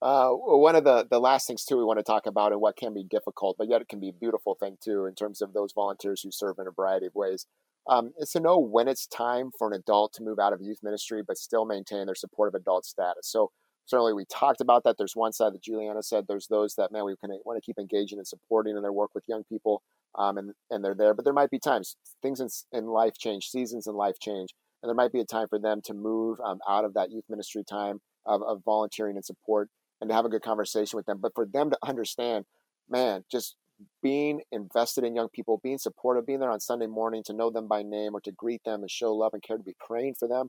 Uh, 0.00 0.30
one 0.30 0.76
of 0.76 0.84
the, 0.84 1.06
the 1.10 1.18
last 1.18 1.48
things 1.48 1.64
too 1.64 1.76
we 1.76 1.84
want 1.84 1.98
to 1.98 2.04
talk 2.04 2.26
about 2.26 2.52
and 2.52 2.60
what 2.60 2.76
can 2.76 2.94
be 2.94 3.02
difficult, 3.02 3.56
but 3.58 3.68
yet 3.68 3.80
it 3.80 3.88
can 3.88 3.98
be 3.98 4.10
a 4.10 4.12
beautiful 4.12 4.54
thing 4.54 4.76
too 4.82 5.06
in 5.06 5.14
terms 5.14 5.42
of 5.42 5.52
those 5.52 5.72
volunteers 5.72 6.22
who 6.22 6.30
serve 6.30 6.56
in 6.60 6.68
a 6.68 6.70
variety 6.70 7.06
of 7.06 7.14
ways 7.16 7.46
um, 7.88 8.12
is 8.18 8.30
to 8.32 8.40
know 8.40 8.58
when 8.58 8.88
it's 8.88 9.06
time 9.06 9.50
for 9.58 9.68
an 9.68 9.74
adult 9.74 10.12
to 10.14 10.22
move 10.22 10.38
out 10.38 10.52
of 10.52 10.60
youth 10.60 10.78
ministry 10.82 11.22
but 11.26 11.38
still 11.38 11.64
maintain 11.64 12.06
their 12.06 12.14
supportive 12.14 12.54
adult 12.54 12.84
status. 12.84 13.30
So 13.30 13.50
certainly 13.86 14.12
we 14.12 14.24
talked 14.26 14.60
about 14.60 14.84
that. 14.84 14.96
There's 14.98 15.16
one 15.16 15.32
side 15.32 15.54
that 15.54 15.62
Julianna 15.62 16.02
said. 16.02 16.26
There's 16.28 16.46
those 16.48 16.74
that 16.74 16.92
man 16.92 17.04
we 17.04 17.16
can 17.16 17.30
want 17.44 17.56
to 17.56 17.64
keep 17.64 17.78
engaging 17.78 18.18
and 18.18 18.26
supporting 18.26 18.76
in 18.76 18.82
their 18.82 18.92
work 18.92 19.10
with 19.14 19.24
young 19.26 19.44
people, 19.44 19.82
um, 20.16 20.38
and 20.38 20.52
and 20.70 20.84
they're 20.84 20.94
there. 20.94 21.14
But 21.14 21.24
there 21.24 21.34
might 21.34 21.50
be 21.50 21.58
times 21.58 21.96
things 22.22 22.40
in, 22.40 22.48
in 22.72 22.86
life 22.86 23.14
change, 23.18 23.48
seasons 23.48 23.86
in 23.86 23.94
life 23.94 24.18
change, 24.20 24.54
and 24.82 24.88
there 24.88 24.94
might 24.94 25.12
be 25.12 25.20
a 25.20 25.24
time 25.24 25.48
for 25.48 25.58
them 25.58 25.80
to 25.84 25.94
move 25.94 26.38
um, 26.44 26.58
out 26.68 26.84
of 26.84 26.94
that 26.94 27.10
youth 27.10 27.24
ministry 27.28 27.64
time 27.64 28.00
of, 28.26 28.42
of 28.42 28.62
volunteering 28.64 29.16
and 29.16 29.24
support 29.24 29.68
and 30.00 30.10
to 30.10 30.14
have 30.14 30.24
a 30.24 30.28
good 30.28 30.42
conversation 30.42 30.96
with 30.96 31.06
them. 31.06 31.18
But 31.20 31.32
for 31.34 31.46
them 31.46 31.70
to 31.70 31.78
understand, 31.82 32.44
man, 32.88 33.24
just 33.30 33.56
being 34.02 34.40
invested 34.52 35.04
in 35.04 35.14
young 35.14 35.28
people, 35.28 35.60
being 35.62 35.78
supportive, 35.78 36.26
being 36.26 36.40
there 36.40 36.50
on 36.50 36.60
Sunday 36.60 36.86
morning 36.86 37.22
to 37.24 37.32
know 37.32 37.50
them 37.50 37.68
by 37.68 37.82
name 37.82 38.14
or 38.14 38.20
to 38.22 38.32
greet 38.32 38.62
them 38.64 38.80
and 38.80 38.90
show 38.90 39.14
love 39.14 39.34
and 39.34 39.42
care, 39.42 39.56
to 39.56 39.62
be 39.62 39.76
praying 39.84 40.14
for 40.18 40.28
them, 40.28 40.48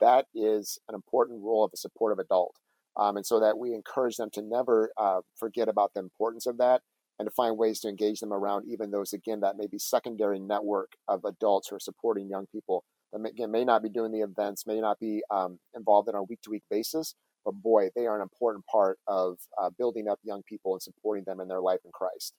that 0.00 0.26
is 0.34 0.78
an 0.88 0.94
important 0.94 1.42
role 1.42 1.64
of 1.64 1.70
a 1.74 1.76
supportive 1.76 2.18
adult. 2.18 2.54
Um, 2.96 3.16
and 3.16 3.26
so 3.26 3.40
that 3.40 3.58
we 3.58 3.72
encourage 3.72 4.16
them 4.16 4.30
to 4.32 4.42
never 4.42 4.90
uh, 4.96 5.20
forget 5.36 5.68
about 5.68 5.92
the 5.94 6.00
importance 6.00 6.46
of 6.46 6.58
that 6.58 6.82
and 7.18 7.26
to 7.26 7.30
find 7.30 7.56
ways 7.56 7.80
to 7.80 7.88
engage 7.88 8.20
them 8.20 8.32
around 8.32 8.64
even 8.68 8.90
those, 8.90 9.12
again, 9.12 9.40
that 9.40 9.56
may 9.56 9.66
be 9.66 9.78
secondary 9.78 10.40
network 10.40 10.92
of 11.06 11.24
adults 11.24 11.68
who 11.68 11.76
are 11.76 11.80
supporting 11.80 12.28
young 12.28 12.46
people 12.50 12.84
that, 13.12 13.20
may, 13.20 13.30
again, 13.30 13.50
may 13.50 13.64
not 13.64 13.82
be 13.82 13.88
doing 13.88 14.12
the 14.12 14.20
events, 14.20 14.66
may 14.66 14.80
not 14.80 14.98
be 14.98 15.22
um, 15.30 15.58
involved 15.74 16.08
in 16.08 16.14
a 16.14 16.22
week 16.22 16.40
to 16.42 16.50
week 16.50 16.62
basis, 16.70 17.14
but 17.44 17.52
boy, 17.52 17.88
they 17.94 18.06
are 18.06 18.16
an 18.16 18.22
important 18.22 18.64
part 18.66 18.98
of 19.06 19.38
uh, 19.60 19.70
building 19.78 20.08
up 20.08 20.18
young 20.22 20.42
people 20.42 20.72
and 20.72 20.82
supporting 20.82 21.24
them 21.24 21.40
in 21.40 21.48
their 21.48 21.60
life 21.60 21.80
in 21.84 21.90
Christ. 21.92 22.34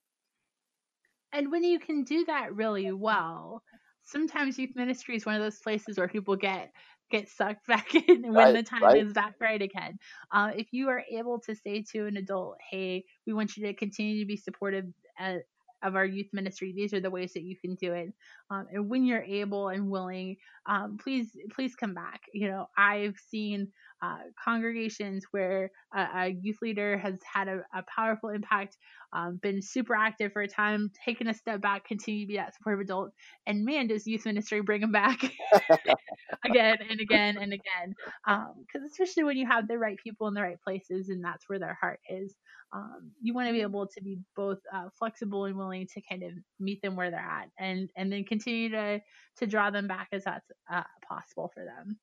And 1.34 1.52
when 1.52 1.64
you 1.64 1.80
can 1.80 2.04
do 2.04 2.26
that 2.26 2.56
really 2.56 2.92
well, 2.92 3.64
sometimes 4.04 4.58
youth 4.58 4.76
ministry 4.76 5.16
is 5.16 5.26
one 5.26 5.36
of 5.36 5.42
those 5.42 5.60
places 5.60 5.98
where 5.98 6.08
people 6.08 6.36
get 6.36 6.72
get 7.10 7.28
sucked 7.30 7.68
back 7.68 7.94
in 7.94 8.22
when 8.22 8.34
right, 8.34 8.54
the 8.54 8.64
time 8.64 8.84
right. 8.84 9.06
is 9.06 9.14
back 9.14 9.36
right 9.40 9.62
again. 9.62 9.98
Uh, 10.32 10.52
if 10.56 10.68
you 10.72 10.90
are 10.90 11.04
able 11.12 11.40
to 11.42 11.56
say 11.56 11.84
to 11.92 12.08
an 12.08 12.18
adult, 12.18 12.58
"Hey, 12.70 13.06
we 13.28 13.34
want 13.34 13.58
you 13.58 13.66
to 13.68 13.74
continue 13.74 14.20
to 14.20 14.26
be 14.26 14.38
supportive 14.38 14.86
at, 15.20 15.36
uh, 15.36 15.40
of 15.84 15.96
our 15.96 16.06
youth 16.06 16.28
ministry. 16.32 16.74
These 16.76 16.94
are 16.94 17.00
the 17.00 17.10
ways 17.10 17.34
that 17.34 17.44
you 17.44 17.56
can 17.58 17.76
do 17.76 17.94
it. 17.94 18.14
Um, 18.50 18.68
and 18.72 18.90
when 18.90 19.04
you're 19.04 19.24
able 19.24 19.70
and 19.70 19.90
willing, 19.90 20.38
um, 20.68 20.98
please 21.02 21.36
please 21.54 21.76
come 21.76 21.94
back. 21.94 22.22
You 22.34 22.50
know, 22.50 22.68
I've 22.78 23.18
seen 23.18 23.70
uh, 24.02 24.18
congregations 24.44 25.26
where 25.32 25.72
a, 25.94 26.00
a, 26.00 26.28
youth 26.42 26.58
leader 26.62 26.98
has 26.98 27.16
had 27.32 27.48
a, 27.48 27.62
a 27.74 27.84
powerful 27.96 28.30
impact, 28.30 28.78
um, 29.14 29.40
been 29.42 29.62
super 29.62 29.96
active 29.96 30.32
for 30.34 30.42
a 30.42 30.48
time, 30.48 30.92
taken 31.06 31.28
a 31.28 31.34
step 31.34 31.62
back, 31.62 31.86
continue 31.86 32.26
to 32.26 32.28
be 32.28 32.38
that 32.38 32.56
supportive 32.56 32.82
adult, 32.82 33.12
and 33.46 33.66
man, 33.66 33.88
does 33.88 34.08
youth 34.08 34.26
ministry 34.26 34.62
bring 34.62 34.82
them 34.82 34.92
back 34.92 35.22
again 36.46 36.78
and 36.90 37.00
again 37.00 37.38
and 37.38 37.54
again. 37.54 37.96
Because 38.26 38.82
um, 38.82 38.86
especially 38.92 39.24
when 39.24 39.38
you 39.38 39.48
have 39.48 39.68
the 39.68 39.78
right 39.78 39.98
people 40.04 40.28
in 40.28 40.34
the 40.34 40.42
right 40.42 40.62
places, 40.62 41.10
and 41.10 41.24
that's 41.24 41.48
where 41.48 41.60
their 41.60 41.78
heart 41.80 42.00
is 42.10 42.36
um, 42.74 43.12
you 43.22 43.34
want 43.34 43.48
to 43.48 43.54
be 43.54 43.62
able 43.62 43.88
to 43.88 44.02
be 44.02 44.18
both 44.36 44.60
uh, 44.74 44.88
flexible 44.98 45.46
and 45.46 45.58
willing 45.58 45.88
to 45.94 46.02
kind 46.10 46.24
of 46.24 46.32
meet 46.60 46.82
them 46.82 46.96
where 46.96 47.12
they're 47.12 47.20
at 47.20 47.50
and 47.60 47.90
and 47.96 48.12
then 48.12 48.24
continue 48.24 48.70
to 48.70 49.02
to 49.38 49.48
draw 49.48 49.70
them 49.70 49.88
back 49.88 50.08
as 50.12 50.24
that's 50.24 50.50
uh, 50.72 50.84
possible 51.08 51.52
for 51.54 51.66
them 51.66 51.98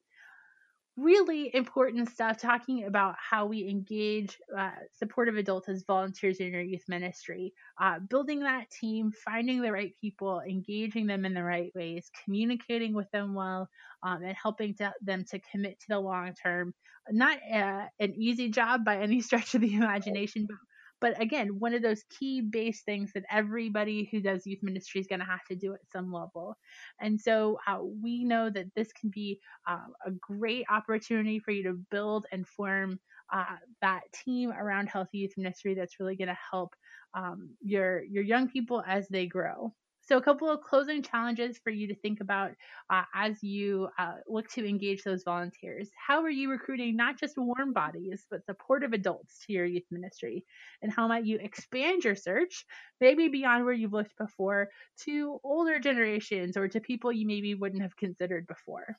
really 0.99 1.55
important 1.55 2.11
stuff 2.11 2.39
talking 2.39 2.85
about 2.85 3.15
how 3.19 3.47
we 3.47 3.69
engage 3.69 4.39
uh, 4.57 4.71
supportive 4.99 5.37
adults 5.37 5.69
as 5.69 5.85
volunteers 5.85 6.39
in 6.39 6.53
your 6.53 6.63
youth 6.63 6.85
ministry. 6.89 7.53
Uh, 7.81 7.99
building 8.01 8.41
that 8.41 8.71
team 8.71 9.13
finding 9.25 9.63
the 9.63 9.71
right 9.71 9.95
people 10.01 10.41
engaging 10.41 11.07
them 11.07 11.25
in 11.25 11.35
the 11.35 11.43
right 11.43 11.73
ways 11.75 12.11
communicating 12.25 12.95
with 12.95 13.11
them 13.13 13.35
well 13.35 13.69
um, 14.03 14.23
and 14.23 14.37
helping 14.41 14.75
to, 14.75 14.93
them 15.01 15.25
to 15.25 15.39
commit 15.51 15.79
to 15.81 15.87
the 15.89 15.99
long 15.99 16.35
term. 16.35 16.75
Not 17.11 17.39
uh, 17.53 17.87
an 18.01 18.15
easy 18.17 18.51
job 18.51 18.85
by 18.85 18.99
any 18.99 19.21
stretch 19.23 19.55
of 19.55 19.61
the 19.61 19.75
imagination 19.75 20.47
but 20.49 20.57
but 21.01 21.21
again, 21.21 21.59
one 21.59 21.75
of 21.75 21.83
those 21.83 22.03
key 22.11 22.41
base 22.41 22.83
things 22.83 23.13
that 23.15 23.25
everybody 23.31 24.09
who 24.11 24.21
does 24.21 24.47
youth 24.47 24.63
ministry 24.63 25.01
is 25.01 25.07
going 25.07 25.21
to 25.21 25.27
have 25.27 25.45
to 25.49 25.57
do 25.57 25.75
at 25.75 25.81
some 25.91 26.13
level. 26.13 26.57
And 27.01 27.21
so 27.21 27.59
uh, 27.67 27.79
we 27.83 28.25
know 28.25 28.51
that 28.51 28.75
this 28.75 28.93
can 28.93 29.11
be 29.11 29.41
uh, 29.69 29.87
a 30.07 30.11
great 30.11 30.65
opportunity 30.71 31.39
for 31.39 31.53
you 31.53 31.63
to 31.65 31.81
build 31.91 32.27
and 32.33 32.47
form 32.47 32.99
uh, 33.33 33.57
that 33.83 34.03
team 34.13 34.53
around 34.53 34.89
healthy 34.89 35.19
youth 35.19 35.35
ministry 35.37 35.75
that's 35.75 36.01
really 36.01 36.17
going 36.17 36.29
to 36.29 36.39
help 36.51 36.75
um, 37.15 37.51
your 37.63 38.03
your 38.05 38.23
young 38.23 38.49
people 38.49 38.83
as 38.87 39.09
they 39.09 39.27
grow. 39.27 39.73
So, 40.09 40.17
a 40.17 40.23
couple 40.23 40.51
of 40.51 40.63
closing 40.63 41.03
challenges 41.03 41.59
for 41.59 41.69
you 41.69 41.87
to 41.89 41.95
think 41.95 42.21
about 42.23 42.53
uh, 42.89 43.03
as 43.15 43.43
you 43.43 43.91
uh, 43.99 44.15
look 44.27 44.49
to 44.53 44.67
engage 44.67 45.03
those 45.03 45.23
volunteers. 45.23 45.91
How 45.95 46.23
are 46.23 46.31
you 46.31 46.51
recruiting 46.51 46.97
not 46.97 47.21
just 47.21 47.37
warm 47.37 47.75
bodies, 47.75 48.25
but 48.31 48.47
supportive 48.47 48.95
adults 48.95 49.45
to 49.45 49.53
your 49.53 49.67
youth 49.67 49.85
ministry? 49.91 50.47
And 50.81 50.91
how 50.91 51.09
might 51.09 51.27
you 51.27 51.37
expand 51.39 52.05
your 52.05 52.17
search, 52.17 52.65
maybe 53.03 53.29
beyond 53.29 53.67
where 53.67 53.75
you've 53.75 53.93
looked 53.93 54.17
before, 54.17 54.71
to 55.01 55.41
older 55.45 55.79
generations 55.79 56.57
or 56.57 56.69
to 56.69 56.81
people 56.81 57.13
you 57.13 57.27
maybe 57.27 57.55
wouldn't 57.55 57.83
have 57.83 57.95
considered 57.99 58.47
before? 58.47 58.97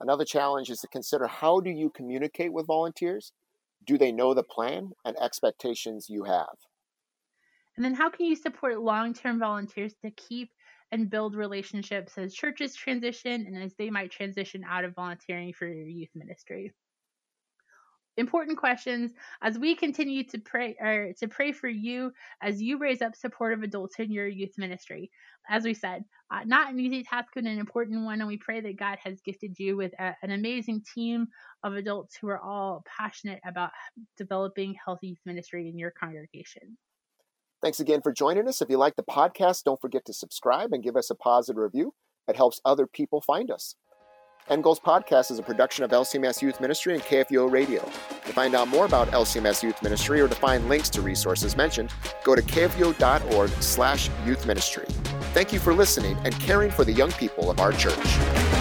Another 0.00 0.24
challenge 0.24 0.70
is 0.70 0.80
to 0.80 0.88
consider 0.88 1.26
how 1.26 1.60
do 1.60 1.68
you 1.68 1.90
communicate 1.90 2.54
with 2.54 2.66
volunteers? 2.66 3.34
Do 3.86 3.98
they 3.98 4.10
know 4.10 4.32
the 4.32 4.42
plan 4.42 4.92
and 5.04 5.18
expectations 5.20 6.06
you 6.08 6.24
have? 6.24 6.56
And 7.80 7.84
then 7.86 7.94
how 7.94 8.10
can 8.10 8.26
you 8.26 8.36
support 8.36 8.82
long 8.82 9.14
term 9.14 9.38
volunteers 9.38 9.94
to 10.04 10.10
keep 10.10 10.50
and 10.92 11.08
build 11.08 11.34
relationships 11.34 12.18
as 12.18 12.34
churches 12.34 12.76
transition 12.76 13.46
and 13.46 13.56
as 13.56 13.72
they 13.72 13.88
might 13.88 14.10
transition 14.10 14.62
out 14.68 14.84
of 14.84 14.94
volunteering 14.94 15.54
for 15.54 15.66
your 15.66 15.86
youth 15.86 16.10
ministry? 16.14 16.74
Important 18.18 18.58
questions 18.58 19.12
as 19.40 19.58
we 19.58 19.74
continue 19.74 20.24
to 20.24 20.38
pray 20.38 20.76
or 20.78 21.14
to 21.20 21.26
pray 21.26 21.52
for 21.52 21.68
you 21.68 22.12
as 22.42 22.60
you 22.60 22.76
raise 22.76 23.00
up 23.00 23.16
supportive 23.16 23.62
adults 23.62 23.98
in 23.98 24.12
your 24.12 24.28
youth 24.28 24.58
ministry. 24.58 25.10
As 25.48 25.64
we 25.64 25.72
said, 25.72 26.04
uh, 26.30 26.40
not 26.44 26.70
an 26.70 26.78
easy 26.78 27.02
task, 27.02 27.30
but 27.34 27.44
an 27.44 27.58
important 27.58 28.04
one, 28.04 28.20
and 28.20 28.28
we 28.28 28.36
pray 28.36 28.60
that 28.60 28.78
God 28.78 28.98
has 29.02 29.22
gifted 29.22 29.58
you 29.58 29.78
with 29.78 29.94
a, 29.98 30.14
an 30.22 30.32
amazing 30.32 30.82
team 30.94 31.28
of 31.64 31.72
adults 31.76 32.14
who 32.20 32.28
are 32.28 32.42
all 32.42 32.84
passionate 32.98 33.40
about 33.46 33.70
developing 34.18 34.74
healthy 34.84 35.06
youth 35.06 35.20
ministry 35.24 35.66
in 35.66 35.78
your 35.78 35.92
congregation. 35.92 36.76
Thanks 37.62 37.78
again 37.78 38.00
for 38.00 38.10
joining 38.10 38.48
us. 38.48 38.62
If 38.62 38.70
you 38.70 38.78
like 38.78 38.96
the 38.96 39.02
podcast, 39.02 39.64
don't 39.64 39.80
forget 39.80 40.06
to 40.06 40.14
subscribe 40.14 40.72
and 40.72 40.82
give 40.82 40.96
us 40.96 41.10
a 41.10 41.14
positive 41.14 41.58
review. 41.58 41.92
It 42.26 42.36
helps 42.36 42.60
other 42.64 42.86
people 42.86 43.20
find 43.20 43.50
us. 43.50 43.74
End 44.48 44.64
Goals 44.64 44.80
Podcast 44.80 45.30
is 45.30 45.38
a 45.38 45.42
production 45.42 45.84
of 45.84 45.90
LCMS 45.90 46.40
Youth 46.40 46.60
Ministry 46.60 46.94
and 46.94 47.02
KFUO 47.02 47.50
Radio. 47.50 47.82
To 47.82 48.32
find 48.32 48.54
out 48.54 48.68
more 48.68 48.86
about 48.86 49.08
LCMS 49.08 49.62
Youth 49.62 49.80
Ministry 49.82 50.20
or 50.20 50.28
to 50.28 50.34
find 50.34 50.68
links 50.68 50.88
to 50.90 51.02
resources 51.02 51.56
mentioned, 51.56 51.92
go 52.24 52.34
to 52.34 52.42
kfuo.org 52.42 53.50
slash 53.50 54.08
youth 54.24 54.46
ministry. 54.46 54.86
Thank 55.34 55.52
you 55.52 55.60
for 55.60 55.74
listening 55.74 56.16
and 56.24 56.34
caring 56.40 56.70
for 56.70 56.84
the 56.84 56.92
young 56.92 57.12
people 57.12 57.50
of 57.50 57.60
our 57.60 57.72
church. 57.72 58.59